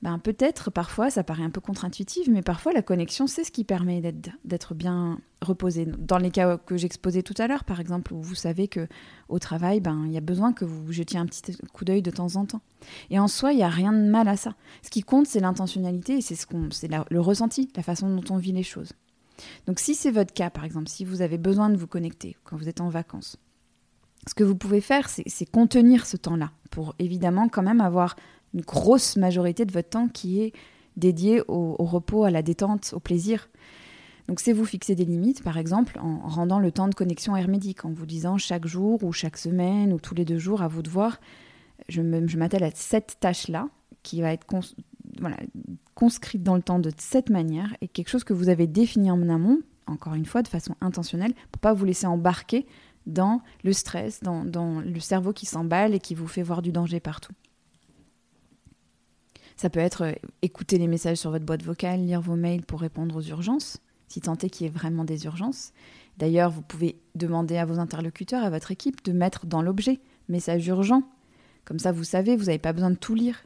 ben 0.02 0.18
peut-être 0.18 0.72
parfois 0.72 1.10
ça 1.10 1.24
paraît 1.24 1.44
un 1.44 1.50
peu 1.50 1.62
contre-intuitif, 1.62 2.28
mais 2.30 2.42
parfois 2.42 2.72
la 2.72 2.82
connexion 2.82 3.28
c'est 3.28 3.44
ce 3.44 3.52
qui 3.52 3.64
permet 3.64 4.02
d'être 4.44 4.74
bien 4.74 5.20
reposé. 5.42 5.86
Dans 5.86 6.18
les 6.18 6.32
cas 6.32 6.58
que 6.58 6.78
j'exposais 6.78 7.22
tout 7.22 7.34
à 7.38 7.48
l'heure, 7.48 7.64
par 7.64 7.80
exemple, 7.80 8.14
où 8.14 8.22
vous 8.22 8.36
savez 8.36 8.68
que 8.68 8.88
au 9.28 9.40
travail, 9.40 9.80
ben 9.80 10.04
il 10.06 10.12
y 10.12 10.18
a 10.18 10.22
besoin 10.22 10.54
que 10.54 10.66
vous 10.66 10.92
jetiez 10.92 11.20
un 11.20 11.26
petit 11.26 11.58
coup 11.74 11.86
d'œil 11.86 12.02
de 12.02 12.12
temps 12.12 12.36
en 12.36 12.46
temps. 12.46 12.62
Et 13.10 13.20
en 13.20 13.28
soi, 13.28 13.52
il 13.52 13.58
n'y 13.58 13.64
a 13.64 13.70
rien 13.70 13.92
de 13.92 14.10
mal 14.10 14.28
à 14.28 14.38
ça. 14.38 14.56
Ce 14.84 14.90
qui 14.90 15.02
compte, 15.02 15.28
c'est 15.28 15.40
l'intentionnalité 15.40 16.18
et 16.18 16.22
c'est 16.22 16.36
ce 16.36 16.46
qu'on, 16.46 16.70
c'est 16.72 16.90
le 17.10 17.20
ressenti, 17.20 17.70
la 17.76 17.84
façon 17.84 18.10
dont 18.14 18.34
on 18.34 18.38
vit 18.38 18.52
les 18.52 18.64
choses. 18.64 18.94
Donc 19.66 19.80
si 19.80 19.96
c'est 19.96 20.12
votre 20.12 20.34
cas, 20.34 20.50
par 20.50 20.66
exemple, 20.66 20.90
si 20.90 21.06
vous 21.06 21.22
avez 21.22 21.38
besoin 21.38 21.70
de 21.70 21.78
vous 21.78 21.88
connecter 21.88 22.36
quand 22.44 22.58
vous 22.58 22.70
êtes 22.70 22.82
en 22.82 22.90
vacances, 22.90 23.38
ce 24.28 24.34
que 24.34 24.44
vous 24.44 24.56
pouvez 24.56 24.82
faire, 24.82 25.10
c'est 25.10 25.50
contenir 25.50 26.06
ce 26.06 26.18
temps-là 26.18 26.52
pour 26.72 26.94
évidemment 27.00 27.48
quand 27.48 27.64
même 27.64 27.82
avoir 27.82 28.16
une 28.54 28.62
grosse 28.62 29.18
majorité 29.18 29.66
de 29.66 29.72
votre 29.72 29.90
temps 29.90 30.08
qui 30.08 30.42
est 30.42 30.54
dédié 30.98 31.42
au, 31.48 31.76
repos, 31.80 32.24
à 32.24 32.32
la 32.32 32.42
détente, 32.42 32.94
au 32.94 33.00
plaisir. 33.00 33.50
Donc 34.28 34.40
c'est 34.40 34.54
vous 34.54 34.66
fixer 34.66 34.96
des 34.96 35.06
limites, 35.06 35.44
par 35.44 35.58
exemple, 35.58 35.98
en 36.00 36.20
rendant 36.28 36.60
le 36.60 36.72
temps 36.72 36.88
de 36.88 36.94
connexion 36.94 37.36
hermétique, 37.36 37.86
en 37.86 37.92
vous 37.92 38.06
disant 38.06 38.38
chaque 38.38 38.68
jour 38.68 39.04
ou 39.04 39.12
chaque 39.12 39.38
semaine 39.38 39.92
ou 39.92 40.00
tous 40.00 40.14
les 40.14 40.26
deux 40.26 40.38
jours, 40.38 40.62
à 40.62 40.68
vous 40.68 40.84
de 40.84 40.90
voir, 40.90 41.20
je 41.88 42.02
m'attelle 42.38 42.64
à 42.64 42.72
cette 42.74 43.18
tâche-là 43.20 43.70
qui 44.04 44.22
va 44.22 44.32
être 44.32 44.46
conscrite 45.96 46.44
dans 46.44 46.56
le 46.56 46.62
temps 46.62 46.80
de 46.80 46.92
cette 46.98 47.30
manière 47.30 47.76
et 47.82 47.88
quelque 47.88 48.10
chose 48.10 48.24
que 48.24 48.34
vous 48.34 48.50
avez 48.50 48.68
défini 48.68 49.10
en 49.10 49.30
amont, 49.30 49.60
encore 49.88 50.14
une 50.14 50.26
fois 50.26 50.44
de 50.44 50.48
façon 50.48 50.76
intentionnelle, 50.82 51.34
pour 51.52 51.60
pas 51.60 51.74
vous 51.74 51.86
laisser 51.86 52.06
embarquer 52.06 52.68
dans 53.08 53.42
le 53.64 53.74
stress, 53.74 54.22
dans 54.22 54.44
le 54.82 55.00
cerveau 55.00 55.34
qui 55.34 55.48
s'emballe 55.48 55.96
et 55.96 56.00
qui 56.00 56.14
vous 56.14 56.28
fait 56.28 56.44
voir 56.44 56.62
du 56.62 56.72
danger 56.72 57.00
partout. 57.00 57.34
Ça 59.60 59.70
peut 59.70 59.82
être 59.82 60.04
euh, 60.04 60.14
écouter 60.42 60.78
les 60.78 60.88
messages 60.88 61.18
sur 61.18 61.32
votre 61.32 61.44
boîte 61.44 61.64
vocale, 61.64 62.00
lire 62.06 62.22
vos 62.22 62.38
mails 62.38 62.66
pour 62.66 62.80
répondre 62.80 63.18
aux 63.18 63.22
urgences, 63.22 63.80
si 64.08 64.22
tant 64.22 64.38
est 64.38 64.50
qu'il 64.50 64.66
y 64.66 64.70
ait 64.70 64.72
vraiment 64.72 65.04
des 65.04 65.26
urgences. 65.26 65.74
D'ailleurs, 66.18 66.50
vous 66.50 66.62
pouvez 66.62 66.98
demander 67.16 67.58
à 67.58 67.66
vos 67.66 67.78
interlocuteurs, 67.78 68.42
à 68.42 68.50
votre 68.50 68.72
équipe, 68.72 69.04
de 69.04 69.12
mettre 69.12 69.48
dans 69.48 69.62
l'objet 69.62 70.00
message 70.30 70.66
urgent. 70.68 71.04
Comme 71.66 71.78
ça, 71.78 71.92
vous 71.92 72.06
savez, 72.06 72.38
vous 72.38 72.46
n'avez 72.46 72.58
pas 72.58 72.72
besoin 72.72 72.90
de 72.90 72.96
tout 72.96 73.16
lire. 73.16 73.44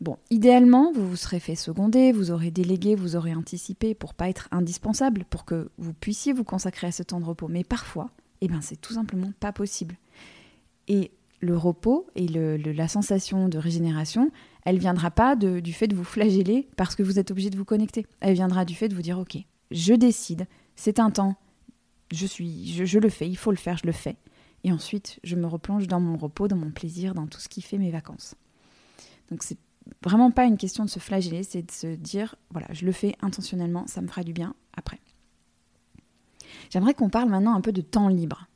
Bon, 0.00 0.16
idéalement, 0.30 0.92
vous 0.94 1.06
vous 1.06 1.16
serez 1.16 1.40
fait 1.40 1.56
seconder, 1.56 2.12
vous 2.12 2.30
aurez 2.30 2.50
délégué, 2.50 2.94
vous 2.94 3.14
aurez 3.14 3.34
anticipé 3.34 3.94
pour 3.94 4.14
pas 4.14 4.30
être 4.30 4.48
indispensable, 4.50 5.26
pour 5.28 5.44
que 5.44 5.68
vous 5.76 5.92
puissiez 5.92 6.32
vous 6.32 6.44
consacrer 6.44 6.86
à 6.86 6.92
ce 6.92 7.02
temps 7.02 7.20
de 7.20 7.26
repos. 7.26 7.48
Mais 7.48 7.64
parfois, 7.64 8.08
eh 8.40 8.48
ben, 8.48 8.62
c'est 8.62 8.80
tout 8.80 8.94
simplement 8.94 9.32
pas 9.40 9.52
possible. 9.52 9.98
Et 10.88 11.10
le 11.40 11.54
repos 11.54 12.06
et 12.14 12.28
la 12.28 12.88
sensation 12.88 13.50
de 13.50 13.58
régénération, 13.58 14.30
elle 14.64 14.78
viendra 14.78 15.10
pas 15.10 15.36
du 15.36 15.72
fait 15.72 15.88
de 15.88 15.94
vous 15.94 16.04
flageller 16.04 16.68
parce 16.76 16.94
que 16.94 17.02
vous 17.02 17.18
êtes 17.18 17.30
obligé 17.30 17.50
de 17.50 17.56
vous 17.56 17.64
connecter. 17.64 18.06
Elle 18.20 18.34
viendra 18.34 18.64
du 18.64 18.74
fait 18.74 18.88
de 18.88 18.94
vous 18.94 19.02
dire 19.02 19.18
ok, 19.18 19.38
je 19.70 19.94
décide, 19.94 20.46
c'est 20.76 21.00
un 21.00 21.10
temps, 21.10 21.36
je 22.12 22.26
suis, 22.26 22.86
je 22.86 22.98
le 22.98 23.08
fais, 23.08 23.28
il 23.28 23.36
faut 23.36 23.50
le 23.50 23.56
faire, 23.56 23.76
je 23.76 23.86
le 23.86 23.92
fais. 23.92 24.16
Et 24.64 24.72
ensuite, 24.72 25.18
je 25.24 25.34
me 25.34 25.46
replonge 25.46 25.88
dans 25.88 26.00
mon 26.00 26.16
repos, 26.16 26.46
dans 26.46 26.56
mon 26.56 26.70
plaisir, 26.70 27.14
dans 27.14 27.26
tout 27.26 27.40
ce 27.40 27.48
qui 27.48 27.62
fait 27.62 27.78
mes 27.78 27.90
vacances. 27.90 28.36
Donc 29.30 29.42
c'est 29.42 29.58
vraiment 30.04 30.30
pas 30.30 30.44
une 30.44 30.56
question 30.56 30.84
de 30.84 30.90
se 30.90 31.00
flageller, 31.00 31.42
c'est 31.42 31.62
de 31.62 31.70
se 31.70 31.94
dire, 31.96 32.36
voilà, 32.50 32.68
je 32.72 32.84
le 32.84 32.92
fais 32.92 33.16
intentionnellement, 33.20 33.86
ça 33.88 34.00
me 34.00 34.06
fera 34.06 34.22
du 34.22 34.32
bien 34.32 34.54
après. 34.76 35.00
J'aimerais 36.70 36.94
qu'on 36.94 37.10
parle 37.10 37.28
maintenant 37.28 37.54
un 37.54 37.60
peu 37.60 37.72
de 37.72 37.80
temps 37.80 38.08
libre. 38.08 38.46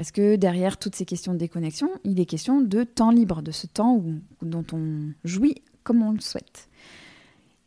Parce 0.00 0.12
que 0.12 0.36
derrière 0.36 0.78
toutes 0.78 0.94
ces 0.96 1.04
questions 1.04 1.34
de 1.34 1.38
déconnexion, 1.38 1.90
il 2.04 2.18
est 2.20 2.24
question 2.24 2.62
de 2.62 2.84
temps 2.84 3.10
libre, 3.10 3.42
de 3.42 3.50
ce 3.50 3.66
temps 3.66 4.02
dont 4.40 4.64
on 4.72 5.12
jouit 5.24 5.56
comme 5.82 6.02
on 6.02 6.12
le 6.12 6.20
souhaite. 6.20 6.70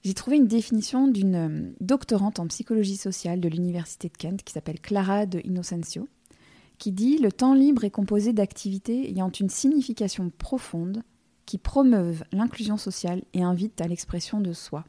J'ai 0.04 0.16
trouvé 0.16 0.38
une 0.38 0.48
définition 0.48 1.08
d'une 1.08 1.36
euh, 1.36 1.72
doctorante 1.80 2.40
en 2.40 2.48
psychologie 2.48 2.98
sociale 2.98 3.40
de 3.40 3.48
l'Université 3.48 4.10
de 4.10 4.18
Kent 4.18 4.42
qui 4.42 4.52
s'appelle 4.52 4.80
Clara 4.80 5.28
de 5.28 5.42
Innocencio, 5.44 6.08
qui 6.80 6.92
dit 6.92 7.20
Le 7.20 7.32
temps 7.32 7.54
libre 7.54 7.84
est 7.84 7.92
composé 7.92 8.34
d'activités 8.34 9.12
ayant 9.12 9.30
une 9.30 9.52
signification 9.52 10.32
profonde, 10.36 11.04
qui 11.46 11.60
promeuvent 11.60 12.24
l'inclusion 12.32 12.78
sociale 12.78 13.22
et 13.36 13.44
invitent 13.44 13.80
à 13.80 13.88
l'expression 13.88 14.42
de 14.42 14.54
soi. 14.54 14.86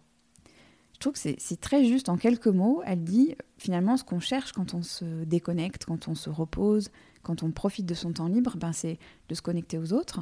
Je 0.94 0.98
trouve 0.98 1.12
que 1.12 1.34
c'est 1.36 1.60
très 1.60 1.84
juste 1.84 2.08
en 2.08 2.16
quelques 2.16 2.46
mots. 2.46 2.80
Elle 2.86 3.04
dit 3.04 3.34
finalement 3.58 3.98
ce 3.98 4.04
qu'on 4.04 4.20
cherche 4.20 4.52
quand 4.52 4.72
on 4.72 4.82
se 4.82 5.24
déconnecte, 5.24 5.84
quand 5.84 6.08
on 6.08 6.14
se 6.14 6.30
repose, 6.30 6.88
quand 7.24 7.42
on 7.42 7.50
profite 7.50 7.86
de 7.86 7.94
son 7.94 8.12
temps 8.12 8.28
libre, 8.28 8.56
ben 8.56 8.72
c'est 8.72 8.98
de 9.28 9.34
se 9.34 9.42
connecter 9.42 9.78
aux 9.78 9.92
autres 9.92 10.20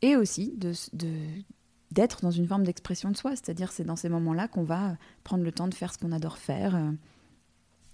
et 0.00 0.16
aussi 0.16 0.54
de, 0.56 0.72
d'être 1.90 2.22
dans 2.22 2.30
une 2.30 2.46
forme 2.46 2.64
d'expression 2.64 3.10
de 3.10 3.16
soi. 3.16 3.32
C'est-à-dire 3.32 3.72
c'est 3.72 3.84
dans 3.84 3.96
ces 3.96 4.08
moments-là 4.08 4.48
qu'on 4.48 4.64
va 4.64 4.96
prendre 5.24 5.44
le 5.44 5.52
temps 5.52 5.68
de 5.68 5.74
faire 5.74 5.92
ce 5.92 5.98
qu'on 5.98 6.12
adore 6.12 6.38
faire, 6.38 6.74
euh, 6.74 6.90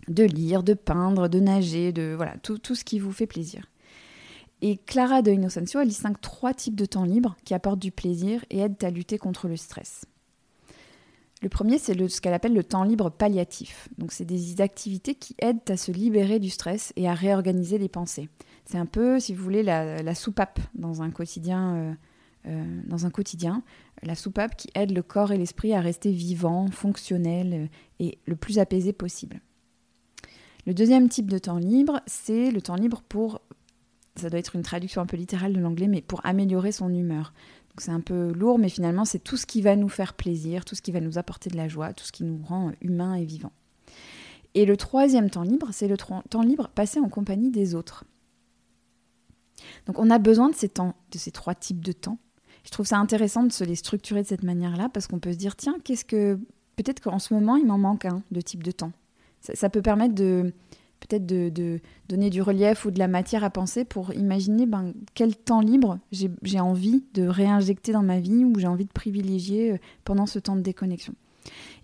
de 0.09 0.25
lire, 0.25 0.63
de 0.63 0.75
peindre, 0.75 1.29
de 1.29 1.41
nager, 1.41 1.93
de 1.93 2.15
voilà 2.17 2.37
tout, 2.43 2.59
ce 2.75 2.85
qui 2.85 2.99
vous 2.99 3.13
fait 3.13 3.27
plaisir. 3.27 3.67
Et 4.61 4.77
Clara 4.77 5.23
de 5.23 5.31
Innocencio, 5.31 5.81
elle 5.81 5.89
distingue 5.89 6.21
trois 6.21 6.53
types 6.53 6.75
de 6.75 6.87
temps 6.87 7.05
libre 7.05 7.37
qui 7.45 7.55
apportent 7.55 7.79
du 7.79 7.93
plaisir 7.93 8.45
et 8.51 8.59
aident 8.61 8.83
à 8.83 8.91
lutter 8.91 9.19
contre 9.19 9.47
le 9.47 9.57
stress. 9.57 10.05
Le 11.41 11.49
premier, 11.49 11.79
c'est 11.79 12.09
ce 12.09 12.21
qu'elle 12.21 12.35
appelle 12.35 12.55
le 12.55 12.65
temps 12.65 12.83
libre 12.83 13.11
palliatif. 13.11 13.89
Donc, 13.97 14.11
c'est 14.13 14.25
des 14.25 14.61
activités 14.61 15.15
qui 15.15 15.37
aident 15.39 15.61
à 15.69 15.77
se 15.77 15.93
libérer 15.93 16.41
du 16.41 16.51
stress 16.51 16.93
et 16.97 17.09
à 17.09 17.15
réorganiser 17.15 17.79
les 17.79 17.89
pensées. 17.89 18.29
C'est 18.65 18.79
un 18.79 18.87
peu, 18.87 19.21
si 19.21 19.35
vous 19.35 19.45
voulez, 19.45 19.63
la, 19.63 20.15
soupape 20.15 20.59
dans 20.75 21.03
un 21.03 21.11
quotidien. 21.11 21.77
Euh, 21.77 21.95
euh, 22.47 22.83
dans 22.87 23.05
un 23.05 23.11
quotidien, 23.11 23.65
la 24.05 24.15
soupape 24.15 24.57
qui 24.57 24.69
aide 24.77 24.93
le 24.93 25.03
corps 25.03 25.33
et 25.33 25.37
l'esprit 25.37 25.75
à 25.75 25.81
rester 25.81 26.13
vivants, 26.13 26.69
fonctionnels 26.71 27.53
euh, 27.53 27.67
et 27.99 28.19
le 28.27 28.37
plus 28.37 28.61
apaisé 28.61 28.93
possible. 28.93 29.41
Le 30.65 30.73
deuxième 30.73 31.09
type 31.09 31.29
de 31.29 31.39
temps 31.39 31.59
libre, 31.59 32.01
c'est 32.07 32.53
le 32.53 32.63
temps 32.63 32.77
libre 32.77 33.03
pour 33.09 33.41
ça 34.19 34.31
doit 34.31 34.39
être 34.39 34.57
une 34.57 34.63
traduction 34.63 35.01
un 35.01 35.07
peu 35.07 35.17
littérale 35.17 35.53
de 35.53 35.61
l'anglais, 35.61 35.89
mais 35.89 36.03
pour 36.03 36.25
améliorer 36.27 36.73
son 36.73 36.93
humeur. 36.93 37.33
C'est 37.81 37.91
un 37.91 38.01
peu 38.01 38.33
lourd, 38.33 38.59
mais 38.59 38.69
finalement 38.69 39.05
c'est 39.05 39.19
tout 39.19 39.37
ce 39.37 39.47
qui 39.47 39.63
va 39.63 39.77
nous 39.77 39.89
faire 39.89 40.15
plaisir, 40.15 40.65
tout 40.65 40.75
ce 40.75 40.83
qui 40.83 40.93
va 40.93 41.01
nous 41.01 41.19
apporter 41.19 41.51
de 41.51 41.57
la 41.57 41.69
joie, 41.69 41.93
tout 41.93 42.05
ce 42.05 42.13
qui 42.13 42.25
nous 42.25 42.43
rend 42.45 42.73
humains 42.81 43.15
et 43.15 43.25
vivants. 43.25 43.53
Et 44.55 44.65
le 44.65 44.77
troisième 44.77 45.31
temps 45.31 45.43
libre, 45.43 45.69
c'est 45.73 45.89
le 45.89 45.97
temps 45.97 46.43
libre 46.43 46.69
passé 46.69 47.01
en 47.01 47.09
compagnie 47.09 47.51
des 47.51 47.75
autres. 47.75 48.05
Donc 49.87 49.99
on 49.99 50.11
a 50.11 50.19
besoin 50.19 50.49
de 50.49 50.55
ces 50.55 50.69
temps, 50.69 50.95
de 51.11 51.19
ces 51.19 51.31
trois 51.31 51.55
types 51.55 51.85
de 51.85 51.93
temps. 51.93 52.19
Je 52.65 52.71
trouve 52.71 52.87
ça 52.87 52.99
intéressant 52.99 53.45
de 53.45 53.53
se 53.53 53.65
les 53.65 53.77
structurer 53.77 54.23
de 54.23 54.27
cette 54.27 54.43
manière-là 54.43 54.89
parce 54.89 55.07
qu'on 55.07 55.19
peut 55.19 55.33
se 55.33 55.39
dire 55.39 55.57
tiens, 55.57 55.77
qu'est-ce 55.85 56.05
que 56.05 56.39
peut-être 56.77 57.01
qu'en 57.01 57.19
ce 57.19 57.35
moment 57.35 57.57
il 57.57 57.67
m'en 57.67 57.79
manque 57.79 58.05
un 58.05 58.23
de 58.31 58.41
type 58.41 58.63
de 58.63 58.71
temps. 58.71 58.93
ça 59.41 59.71
peut 59.71 59.83
permettre 59.83 60.15
de 60.15 60.53
peut-être 61.01 61.27
de, 61.27 61.81
donner 62.09 62.31
du 62.31 62.43
relief 62.43 62.85
ou 62.85 62.91
de 62.91 62.99
la 62.99 63.09
matière 63.09 63.45
à 63.45 63.51
penser 63.51 63.85
pour 63.85 64.13
imaginer 64.15 64.67
ben, 64.67 64.93
quel 65.15 65.37
temps 65.37 65.61
libre 65.61 65.99
j'ai 66.11 66.61
envie 66.61 67.05
de 67.15 67.27
réinjecter 67.27 67.93
dans 67.93 68.03
ma 68.03 68.21
vie 68.21 68.45
ou 68.45 68.59
j'ai 68.59 68.67
envie 68.67 68.85
de 68.85 68.93
privilégier 68.93 69.73
euh, 69.73 69.79
pendant 70.05 70.27
ce 70.27 70.39
temps 70.39 70.57
de 70.57 70.61
déconnexion. 70.61 71.15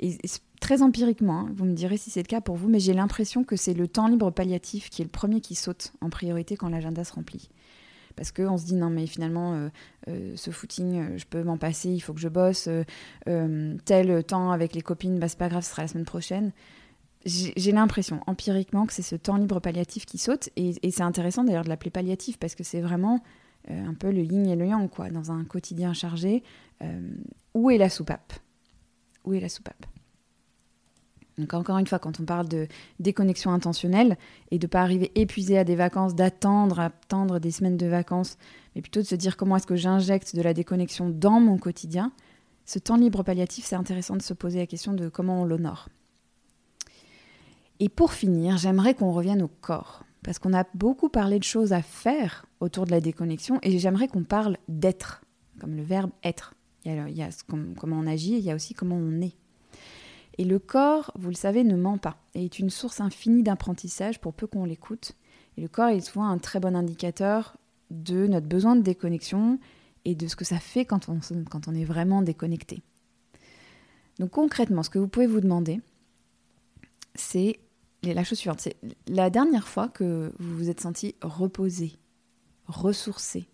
Et, 0.00 0.16
très 0.60 0.82
empiriquement, 0.82 1.40
hein, 1.40 1.52
vous 1.54 1.64
me 1.64 1.74
direz 1.74 1.96
si 1.96 2.10
c'est 2.10 2.22
le 2.22 2.26
cas 2.26 2.40
pour 2.40 2.56
vous, 2.56 2.68
mais 2.68 2.80
j'ai 2.80 2.94
l'impression 2.94 3.44
que 3.44 3.56
c'est 3.56 3.74
le 3.74 3.86
temps 3.86 4.08
libre 4.08 4.30
palliatif 4.30 4.90
qui 4.90 5.02
est 5.02 5.04
le 5.04 5.10
premier 5.10 5.40
qui 5.40 5.54
saute 5.54 5.92
en 6.00 6.10
priorité 6.10 6.56
quand 6.56 6.68
l'agenda 6.68 7.04
se 7.04 7.12
remplit. 7.12 7.50
Parce 8.16 8.30
qu'on 8.30 8.56
se 8.56 8.64
dit 8.64 8.76
non 8.76 8.90
mais 8.90 9.06
finalement 9.06 9.54
euh, 9.54 9.68
euh, 10.08 10.32
ce 10.36 10.52
footing 10.52 11.18
je 11.18 11.24
peux 11.24 11.42
m'en 11.42 11.58
passer, 11.58 11.90
il 11.90 12.00
faut 12.00 12.14
que 12.14 12.20
je 12.20 12.28
bosse, 12.28 12.68
tel 13.84 14.24
temps 14.24 14.52
avec 14.52 14.74
les 14.74 14.82
copines, 14.82 15.18
bah, 15.18 15.28
c'est 15.28 15.38
pas 15.38 15.48
grave, 15.48 15.64
ce 15.64 15.70
sera 15.70 15.82
la 15.82 15.88
semaine 15.88 16.04
prochaine 16.04 16.52
j'ai 17.24 17.72
l'impression 17.72 18.20
empiriquement 18.26 18.86
que 18.86 18.92
c'est 18.92 19.02
ce 19.02 19.16
temps 19.16 19.36
libre 19.36 19.60
palliatif 19.60 20.04
qui 20.06 20.18
saute. 20.18 20.50
Et, 20.56 20.74
c'est 20.90 21.02
intéressant 21.02 21.44
d'ailleurs 21.44 21.64
de 21.64 21.68
l'appeler 21.68 21.90
palliatif 21.90 22.38
parce 22.38 22.54
que 22.54 22.64
c'est 22.64 22.80
vraiment 22.80 23.22
euh, 23.70 23.86
un 23.86 23.94
peu 23.94 24.10
le 24.10 24.22
yin 24.22 24.46
et 24.46 24.56
le 24.56 24.66
yang, 24.66 24.90
quoi, 24.90 25.08
dans 25.10 25.32
un 25.32 25.44
quotidien 25.44 25.92
chargé. 25.92 26.42
Euh, 26.82 27.00
où 27.54 27.70
est 27.70 27.78
la 27.78 27.88
soupape? 27.88 28.34
Où 29.24 29.32
est 29.32 29.40
la 29.40 29.48
soupape? 29.48 29.86
Donc 31.38 31.52
encore 31.54 31.78
une 31.78 31.86
fois, 31.86 31.98
quand 31.98 32.20
on 32.20 32.24
parle 32.24 32.48
de 32.48 32.68
déconnexion 33.00 33.50
intentionnelle 33.50 34.16
et 34.50 34.58
de 34.58 34.66
ne 34.66 34.70
pas 34.70 34.82
arriver 34.82 35.10
épuisé 35.14 35.58
à 35.58 35.64
des 35.64 35.74
vacances, 35.74 36.14
d'attendre, 36.14 36.78
attendre 36.78 37.40
des 37.40 37.50
semaines 37.50 37.76
de 37.76 37.86
vacances, 37.86 38.36
mais 38.74 38.82
plutôt 38.82 39.00
de 39.00 39.06
se 39.06 39.16
dire 39.16 39.36
comment 39.36 39.56
est-ce 39.56 39.66
que 39.66 39.76
j'injecte 39.76 40.36
de 40.36 40.42
la 40.42 40.54
déconnexion 40.54 41.08
dans 41.08 41.40
mon 41.40 41.58
quotidien, 41.58 42.12
ce 42.66 42.78
temps 42.78 42.96
libre 42.96 43.24
palliatif, 43.24 43.64
c'est 43.64 43.76
intéressant 43.76 44.16
de 44.16 44.22
se 44.22 44.32
poser 44.32 44.58
la 44.58 44.66
question 44.66 44.92
de 44.92 45.08
comment 45.08 45.42
on 45.42 45.44
l'honore. 45.44 45.88
Et 47.84 47.90
pour 47.90 48.14
finir, 48.14 48.56
j'aimerais 48.56 48.94
qu'on 48.94 49.12
revienne 49.12 49.42
au 49.42 49.50
corps, 49.60 50.04
parce 50.22 50.38
qu'on 50.38 50.54
a 50.54 50.64
beaucoup 50.72 51.10
parlé 51.10 51.38
de 51.38 51.44
choses 51.44 51.74
à 51.74 51.82
faire 51.82 52.46
autour 52.60 52.86
de 52.86 52.90
la 52.90 53.02
déconnexion, 53.02 53.58
et 53.60 53.78
j'aimerais 53.78 54.08
qu'on 54.08 54.24
parle 54.24 54.56
d'être, 54.68 55.22
comme 55.60 55.76
le 55.76 55.82
verbe 55.82 56.10
être. 56.22 56.54
Il 56.86 56.94
y 56.94 57.20
a, 57.22 57.28
comment 57.46 57.98
on 57.98 58.06
agit, 58.06 58.36
et 58.36 58.38
il 58.38 58.44
y 58.44 58.50
a 58.50 58.54
aussi 58.54 58.72
comment 58.72 58.96
on 58.96 59.20
est. 59.20 59.36
Et 60.38 60.46
le 60.46 60.58
corps, 60.58 61.12
vous 61.14 61.28
le 61.28 61.34
savez, 61.34 61.62
ne 61.62 61.76
ment 61.76 61.98
pas, 61.98 62.16
et 62.32 62.46
est 62.46 62.58
une 62.58 62.70
source 62.70 63.02
infinie 63.02 63.42
d'apprentissage 63.42 64.18
pour 64.18 64.32
peu 64.32 64.46
qu'on 64.46 64.64
l'écoute. 64.64 65.12
Et 65.58 65.60
le 65.60 65.68
corps 65.68 65.90
est 65.90 66.00
souvent 66.00 66.24
un 66.24 66.38
très 66.38 66.60
bon 66.60 66.74
indicateur 66.74 67.58
de 67.90 68.26
notre 68.26 68.46
besoin 68.46 68.76
de 68.76 68.80
déconnexion 68.80 69.58
et 70.06 70.14
de 70.14 70.26
ce 70.26 70.36
que 70.36 70.46
ça 70.46 70.58
fait 70.58 70.86
quand 70.86 71.10
on, 71.10 71.20
quand 71.50 71.68
on 71.68 71.74
est 71.74 71.84
vraiment 71.84 72.22
déconnecté. 72.22 72.80
Donc 74.18 74.30
concrètement, 74.30 74.82
ce 74.82 74.88
que 74.88 74.98
vous 74.98 75.06
pouvez 75.06 75.26
vous 75.26 75.42
demander, 75.42 75.82
c'est 77.14 77.58
la 78.12 78.24
chose 78.24 78.38
suivante, 78.38 78.60
c'est 78.60 78.76
la 79.06 79.30
dernière 79.30 79.68
fois 79.68 79.88
que 79.88 80.32
vous 80.38 80.56
vous 80.56 80.70
êtes 80.70 80.80
senti 80.80 81.14
reposé, 81.22 81.92
ressourcé, 82.66 83.48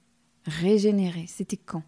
régénéré, 0.45 1.26
c'était 1.28 1.57
quand? 1.57 1.85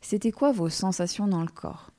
C'était 0.00 0.32
quoi 0.32 0.52
vos 0.52 0.68
sensations 0.68 1.28
dans 1.28 1.42
le 1.42 1.48
corps? 1.48 1.90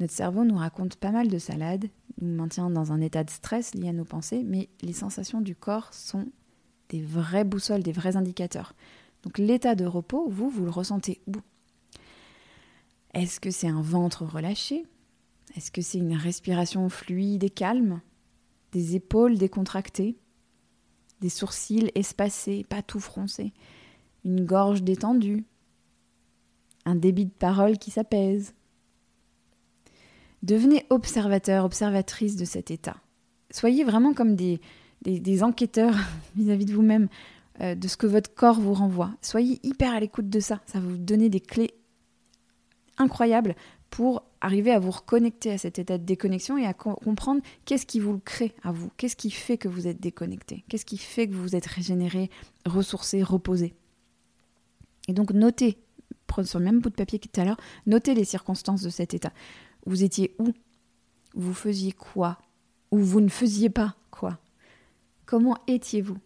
Notre 0.00 0.12
cerveau 0.12 0.44
nous 0.44 0.56
raconte 0.56 0.96
pas 0.96 1.10
mal 1.10 1.28
de 1.28 1.38
salades, 1.38 1.88
nous 2.20 2.34
maintient 2.34 2.70
dans 2.70 2.92
un 2.92 3.00
état 3.00 3.24
de 3.24 3.30
stress 3.30 3.74
lié 3.74 3.88
à 3.88 3.92
nos 3.92 4.04
pensées, 4.04 4.42
mais 4.42 4.68
les 4.82 4.92
sensations 4.92 5.40
du 5.40 5.54
corps 5.54 5.92
sont 5.92 6.30
des 6.88 7.02
vraies 7.02 7.44
boussoles, 7.44 7.82
des 7.82 7.92
vrais 7.92 8.16
indicateurs. 8.16 8.74
Donc 9.22 9.38
l'état 9.38 9.74
de 9.74 9.86
repos, 9.86 10.28
vous, 10.28 10.50
vous 10.50 10.64
le 10.64 10.70
ressentez 10.70 11.20
où? 11.26 11.32
Est-ce 13.14 13.40
que 13.40 13.50
c'est 13.50 13.68
un 13.68 13.80
ventre 13.80 14.24
relâché? 14.24 14.84
Est-ce 15.54 15.70
que 15.70 15.82
c'est 15.82 15.98
une 15.98 16.16
respiration 16.16 16.88
fluide 16.88 17.44
et 17.44 17.50
calme? 17.50 18.00
Des 18.72 18.96
épaules 18.96 19.38
décontractées? 19.38 20.16
Des 21.20 21.28
sourcils 21.28 21.90
espacés, 21.94 22.64
pas 22.68 22.82
tout 22.82 23.00
froncés, 23.00 23.52
une 24.24 24.44
gorge 24.44 24.82
détendue, 24.82 25.44
un 26.84 26.94
débit 26.94 27.24
de 27.24 27.30
parole 27.30 27.78
qui 27.78 27.90
s'apaise? 27.90 28.54
Devenez 30.42 30.84
observateur, 30.90 31.64
observatrice 31.64 32.36
de 32.36 32.44
cet 32.44 32.70
état. 32.70 32.96
Soyez 33.50 33.84
vraiment 33.84 34.12
comme 34.12 34.36
des, 34.36 34.60
des, 35.02 35.42
enquêteurs 35.42 35.96
vis-à-vis 36.36 36.66
de 36.66 36.74
vous-même, 36.74 37.08
euh, 37.60 37.74
de 37.74 37.88
ce 37.88 37.96
que 37.96 38.06
votre 38.06 38.34
corps 38.34 38.60
vous 38.60 38.74
renvoie. 38.74 39.10
Soyez 39.22 39.58
hyper 39.62 39.94
à 39.94 40.00
l'écoute 40.00 40.28
de 40.28 40.40
ça. 40.40 40.60
Ça 40.66 40.80
va 40.80 40.86
vous 40.86 40.98
donner 40.98 41.30
des 41.30 41.40
clés 41.40 41.74
incroyables 42.98 43.56
pour 43.90 44.22
arriver 44.40 44.70
à 44.70 44.78
vous 44.78 44.90
reconnecter 44.90 45.52
à 45.52 45.58
cet 45.58 45.78
état 45.78 45.98
de 45.98 46.04
déconnexion 46.04 46.58
et 46.58 46.66
à 46.66 46.74
comprendre 46.74 47.40
qu'est-ce 47.64 47.86
qui 47.86 48.00
vous 48.00 48.12
le 48.12 48.18
crée 48.18 48.54
à 48.62 48.72
vous, 48.72 48.90
qu'est-ce 48.96 49.16
qui 49.16 49.30
fait 49.30 49.58
que 49.58 49.68
vous 49.68 49.86
êtes 49.86 50.00
déconnecté, 50.00 50.64
qu'est-ce 50.68 50.84
qui 50.84 50.98
fait 50.98 51.26
que 51.28 51.34
vous 51.34 51.42
vous 51.42 51.56
êtes 51.56 51.66
régénéré, 51.66 52.30
ressourcé, 52.64 53.22
reposé. 53.22 53.74
Et 55.08 55.12
donc 55.12 55.32
notez, 55.32 55.78
prenez 56.26 56.46
sur 56.46 56.58
le 56.58 56.64
même 56.64 56.80
bout 56.80 56.90
de 56.90 56.94
papier 56.94 57.18
que 57.18 57.28
tout 57.28 57.40
à 57.40 57.44
l'heure, 57.44 57.60
notez 57.86 58.14
les 58.14 58.24
circonstances 58.24 58.82
de 58.82 58.90
cet 58.90 59.14
état. 59.14 59.32
Vous 59.86 60.02
étiez 60.02 60.34
où? 60.38 60.52
Vous 61.34 61.54
faisiez 61.54 61.92
quoi? 61.92 62.38
Ou 62.90 62.98
vous 62.98 63.20
ne 63.20 63.28
faisiez 63.28 63.70
pas 63.70 63.96
quoi? 64.10 64.38
Comment 65.26 65.58
étiez-vous? 65.66 66.18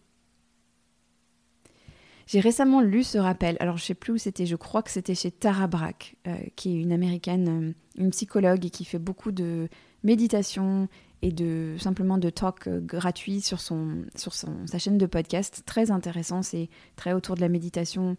J'ai 2.31 2.39
récemment 2.39 2.79
lu 2.79 3.03
ce 3.03 3.17
rappel, 3.17 3.57
alors 3.59 3.75
je 3.75 3.83
sais 3.83 3.93
plus 3.93 4.13
où 4.13 4.17
c'était, 4.17 4.45
je 4.45 4.55
crois 4.55 4.81
que 4.81 4.89
c'était 4.89 5.15
chez 5.15 5.31
Tara 5.31 5.67
Brach, 5.67 6.15
euh, 6.27 6.37
qui 6.55 6.69
est 6.71 6.79
une 6.79 6.93
américaine, 6.93 7.73
euh, 7.97 8.01
une 8.01 8.11
psychologue 8.11 8.65
et 8.65 8.69
qui 8.69 8.85
fait 8.85 8.99
beaucoup 8.99 9.33
de 9.33 9.67
méditation 10.05 10.87
et 11.21 11.33
de 11.33 11.75
simplement 11.77 12.17
de 12.17 12.29
talk 12.29 12.69
euh, 12.69 12.79
gratuit 12.79 13.41
sur, 13.41 13.59
son, 13.59 14.05
sur 14.15 14.33
son, 14.33 14.65
sa 14.65 14.79
chaîne 14.79 14.97
de 14.97 15.05
podcast. 15.07 15.63
Très 15.65 15.91
intéressant, 15.91 16.41
c'est 16.41 16.69
très 16.95 17.11
autour 17.11 17.35
de 17.35 17.41
la 17.41 17.49
méditation 17.49 18.15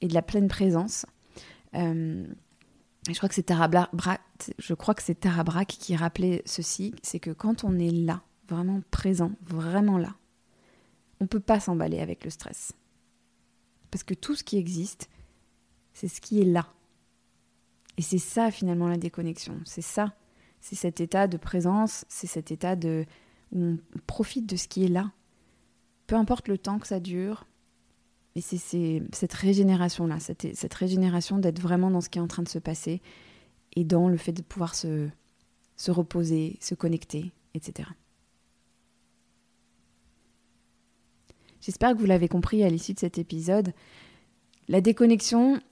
et 0.00 0.08
de 0.08 0.14
la 0.14 0.22
pleine 0.22 0.48
présence. 0.48 1.06
je 1.74 2.26
crois 3.14 3.28
que 3.28 3.36
c'est 3.36 3.44
Tara 3.44 3.68
Brach, 3.68 4.18
je 4.58 4.74
crois 4.74 4.94
que 4.94 5.12
Tara 5.12 5.44
Brach 5.44 5.68
qui 5.68 5.94
rappelait 5.94 6.42
ceci, 6.44 6.92
c'est 7.02 7.20
que 7.20 7.30
quand 7.30 7.62
on 7.62 7.78
est 7.78 7.92
là, 7.92 8.20
vraiment 8.48 8.80
présent, 8.90 9.30
vraiment 9.46 9.96
là, 9.96 10.16
on 11.20 11.28
peut 11.28 11.38
pas 11.38 11.60
s'emballer 11.60 12.00
avec 12.00 12.24
le 12.24 12.30
stress. 12.30 12.72
Parce 13.94 14.02
que 14.02 14.14
tout 14.14 14.34
ce 14.34 14.42
qui 14.42 14.58
existe, 14.58 15.08
c'est 15.92 16.08
ce 16.08 16.20
qui 16.20 16.40
est 16.40 16.44
là. 16.44 16.66
Et 17.96 18.02
c'est 18.02 18.18
ça 18.18 18.50
finalement 18.50 18.88
la 18.88 18.96
déconnexion. 18.96 19.60
C'est 19.64 19.82
ça. 19.82 20.16
C'est 20.60 20.74
cet 20.74 21.00
état 21.00 21.28
de 21.28 21.36
présence, 21.36 22.04
c'est 22.08 22.26
cet 22.26 22.50
état 22.50 22.74
de 22.74 23.04
où 23.52 23.62
on 23.62 23.78
profite 24.08 24.46
de 24.46 24.56
ce 24.56 24.66
qui 24.66 24.84
est 24.84 24.88
là. 24.88 25.12
Peu 26.08 26.16
importe 26.16 26.48
le 26.48 26.58
temps 26.58 26.80
que 26.80 26.88
ça 26.88 26.98
dure. 26.98 27.46
Et 28.34 28.40
c'est 28.40 29.00
cette 29.12 29.32
régénération-là, 29.32 30.18
cette, 30.18 30.56
cette 30.56 30.74
régénération 30.74 31.38
d'être 31.38 31.60
vraiment 31.60 31.92
dans 31.92 32.00
ce 32.00 32.08
qui 32.08 32.18
est 32.18 32.22
en 32.22 32.26
train 32.26 32.42
de 32.42 32.48
se 32.48 32.58
passer 32.58 33.00
et 33.76 33.84
dans 33.84 34.08
le 34.08 34.16
fait 34.16 34.32
de 34.32 34.42
pouvoir 34.42 34.74
se, 34.74 35.08
se 35.76 35.92
reposer, 35.92 36.58
se 36.60 36.74
connecter, 36.74 37.30
etc. 37.54 37.90
J'espère 41.64 41.94
que 41.94 41.98
vous 41.98 42.04
l'avez 42.04 42.28
compris 42.28 42.62
à 42.62 42.68
l'issue 42.68 42.92
de 42.92 42.98
cet 42.98 43.16
épisode. 43.16 43.72
La 44.68 44.82
déconnexion, 44.82 45.62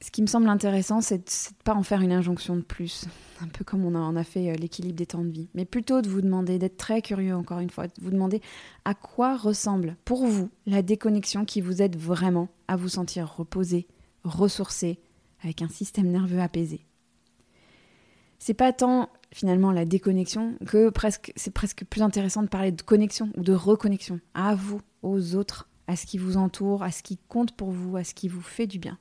ce 0.00 0.12
qui 0.12 0.22
me 0.22 0.28
semble 0.28 0.48
intéressant, 0.48 1.00
c'est 1.00 1.18
de 1.18 1.22
ne 1.22 1.62
pas 1.64 1.74
en 1.74 1.82
faire 1.82 2.02
une 2.02 2.12
injonction 2.12 2.54
de 2.54 2.60
plus, 2.60 3.06
un 3.40 3.48
peu 3.48 3.64
comme 3.64 3.84
on 3.84 3.96
en 3.96 4.14
a 4.14 4.22
fait 4.22 4.52
euh, 4.52 4.54
l'équilibre 4.54 4.94
des 4.94 5.06
temps 5.06 5.24
de 5.24 5.30
vie, 5.30 5.48
mais 5.54 5.64
plutôt 5.64 6.02
de 6.02 6.08
vous 6.08 6.20
demander, 6.20 6.56
d'être 6.60 6.76
très 6.76 7.02
curieux 7.02 7.34
encore 7.34 7.58
une 7.58 7.70
fois, 7.70 7.88
de 7.88 7.92
vous 8.00 8.12
demander 8.12 8.40
à 8.84 8.94
quoi 8.94 9.36
ressemble 9.36 9.96
pour 10.04 10.24
vous 10.24 10.50
la 10.66 10.82
déconnexion 10.82 11.44
qui 11.44 11.60
vous 11.60 11.82
aide 11.82 11.96
vraiment 11.96 12.48
à 12.68 12.76
vous 12.76 12.90
sentir 12.90 13.34
reposé, 13.36 13.88
ressourcé, 14.22 15.00
avec 15.42 15.62
un 15.62 15.68
système 15.68 16.12
nerveux 16.12 16.40
apaisé. 16.40 16.86
C'est 18.38 18.54
pas 18.54 18.72
tant 18.72 19.08
finalement 19.32 19.72
la 19.72 19.84
déconnexion 19.84 20.54
que 20.64 20.90
presque 20.90 21.32
c'est 21.34 21.52
presque 21.52 21.84
plus 21.86 22.02
intéressant 22.02 22.42
de 22.42 22.48
parler 22.48 22.70
de 22.70 22.82
connexion 22.82 23.30
ou 23.36 23.42
de 23.42 23.52
reconnexion 23.52 24.20
à 24.34 24.54
vous, 24.54 24.80
aux 25.02 25.34
autres, 25.34 25.68
à 25.86 25.96
ce 25.96 26.06
qui 26.06 26.18
vous 26.18 26.36
entoure, 26.36 26.82
à 26.82 26.90
ce 26.90 27.02
qui 27.02 27.18
compte 27.28 27.52
pour 27.56 27.70
vous, 27.70 27.96
à 27.96 28.04
ce 28.04 28.14
qui 28.14 28.28
vous 28.28 28.40
fait 28.40 28.66
du 28.66 28.78
bien. 28.78 28.98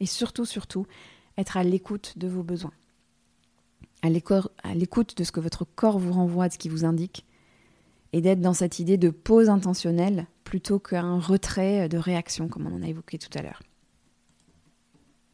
Et 0.00 0.06
surtout, 0.06 0.44
surtout, 0.44 0.86
être 1.36 1.56
à 1.56 1.64
l'écoute 1.64 2.14
de 2.16 2.28
vos 2.28 2.42
besoins. 2.42 2.72
À 4.02 4.08
l'écoute 4.10 5.16
de 5.16 5.24
ce 5.24 5.32
que 5.32 5.40
votre 5.40 5.64
corps 5.64 5.98
vous 5.98 6.12
renvoie, 6.12 6.48
de 6.48 6.52
ce 6.52 6.58
qui 6.58 6.68
vous 6.68 6.84
indique. 6.84 7.24
Et 8.12 8.20
d'être 8.20 8.40
dans 8.40 8.54
cette 8.54 8.78
idée 8.78 8.98
de 8.98 9.10
pause 9.10 9.48
intentionnelle 9.48 10.26
plutôt 10.44 10.78
qu'un 10.78 11.18
retrait 11.18 11.88
de 11.88 11.98
réaction, 11.98 12.48
comme 12.48 12.66
on 12.66 12.76
en 12.76 12.82
a 12.82 12.88
évoqué 12.88 13.18
tout 13.18 13.36
à 13.36 13.42
l'heure. 13.42 13.62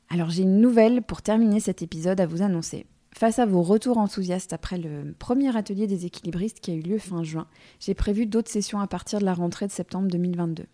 Alors 0.09 0.31
j'ai 0.31 0.42
une 0.42 0.61
nouvelle 0.61 1.02
pour 1.02 1.22
terminer 1.22 1.61
cet 1.61 1.83
épisode 1.83 2.20
à 2.20 2.26
vous 2.26 2.42
annoncer. 2.42 2.87
Face 3.14 3.38
à 3.38 3.46
vos 3.46 3.62
retours 3.62 3.98
enthousiastes 3.98 4.53
après 4.53 4.79
le 4.79 5.14
premier 5.18 5.57
atelier 5.57 5.87
des 5.87 6.07
équilibristes 6.07 6.61
qui 6.61 6.70
a 6.70 6.75
eu 6.75 6.81
lieu 6.81 6.98
fin 6.98 7.22
juin, 7.22 7.46
j'ai 7.79 7.94
prévu 7.94 8.27
d'autres 8.27 8.51
sessions 8.51 8.81
à 8.81 8.87
partir 8.87 9.20
de 9.20 9.25
la 9.25 9.35
rentrée 9.35 9.66
de 9.66 9.72
septembre 9.72 10.09
2022. 10.09 10.64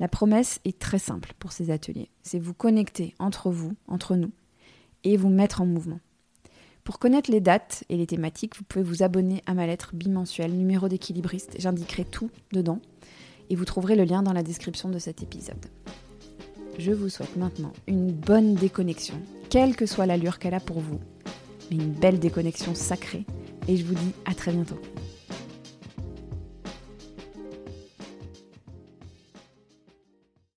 La 0.00 0.08
promesse 0.08 0.60
est 0.64 0.78
très 0.78 0.98
simple 0.98 1.34
pour 1.38 1.52
ces 1.52 1.70
ateliers, 1.70 2.08
c'est 2.22 2.38
vous 2.38 2.54
connecter 2.54 3.14
entre 3.18 3.50
vous, 3.50 3.74
entre 3.86 4.16
nous, 4.16 4.30
et 5.04 5.16
vous 5.16 5.28
mettre 5.28 5.60
en 5.60 5.66
mouvement. 5.66 6.00
Pour 6.84 6.98
connaître 6.98 7.30
les 7.30 7.40
dates 7.40 7.84
et 7.90 7.96
les 7.96 8.06
thématiques, 8.06 8.56
vous 8.56 8.64
pouvez 8.64 8.84
vous 8.84 9.02
abonner 9.02 9.42
à 9.46 9.54
ma 9.54 9.66
lettre 9.66 9.94
bimensuelle 9.94 10.52
numéro 10.52 10.88
d'équilibriste, 10.88 11.56
j'indiquerai 11.58 12.04
tout 12.06 12.30
dedans, 12.50 12.80
et 13.50 13.56
vous 13.56 13.66
trouverez 13.66 13.94
le 13.94 14.04
lien 14.04 14.22
dans 14.22 14.32
la 14.32 14.42
description 14.42 14.88
de 14.88 14.98
cet 14.98 15.22
épisode. 15.22 15.66
Je 16.78 16.92
vous 16.92 17.08
souhaite 17.08 17.36
maintenant 17.36 17.72
une 17.86 18.10
bonne 18.10 18.54
déconnexion, 18.54 19.20
quelle 19.50 19.76
que 19.76 19.86
soit 19.86 20.06
l'allure 20.06 20.38
qu'elle 20.38 20.54
a 20.54 20.60
pour 20.60 20.80
vous, 20.80 21.00
une 21.70 21.92
belle 21.92 22.18
déconnexion 22.18 22.74
sacrée. 22.74 23.24
Et 23.68 23.76
je 23.76 23.84
vous 23.84 23.94
dis 23.94 24.12
à 24.24 24.34
très 24.34 24.52
bientôt. 24.52 24.80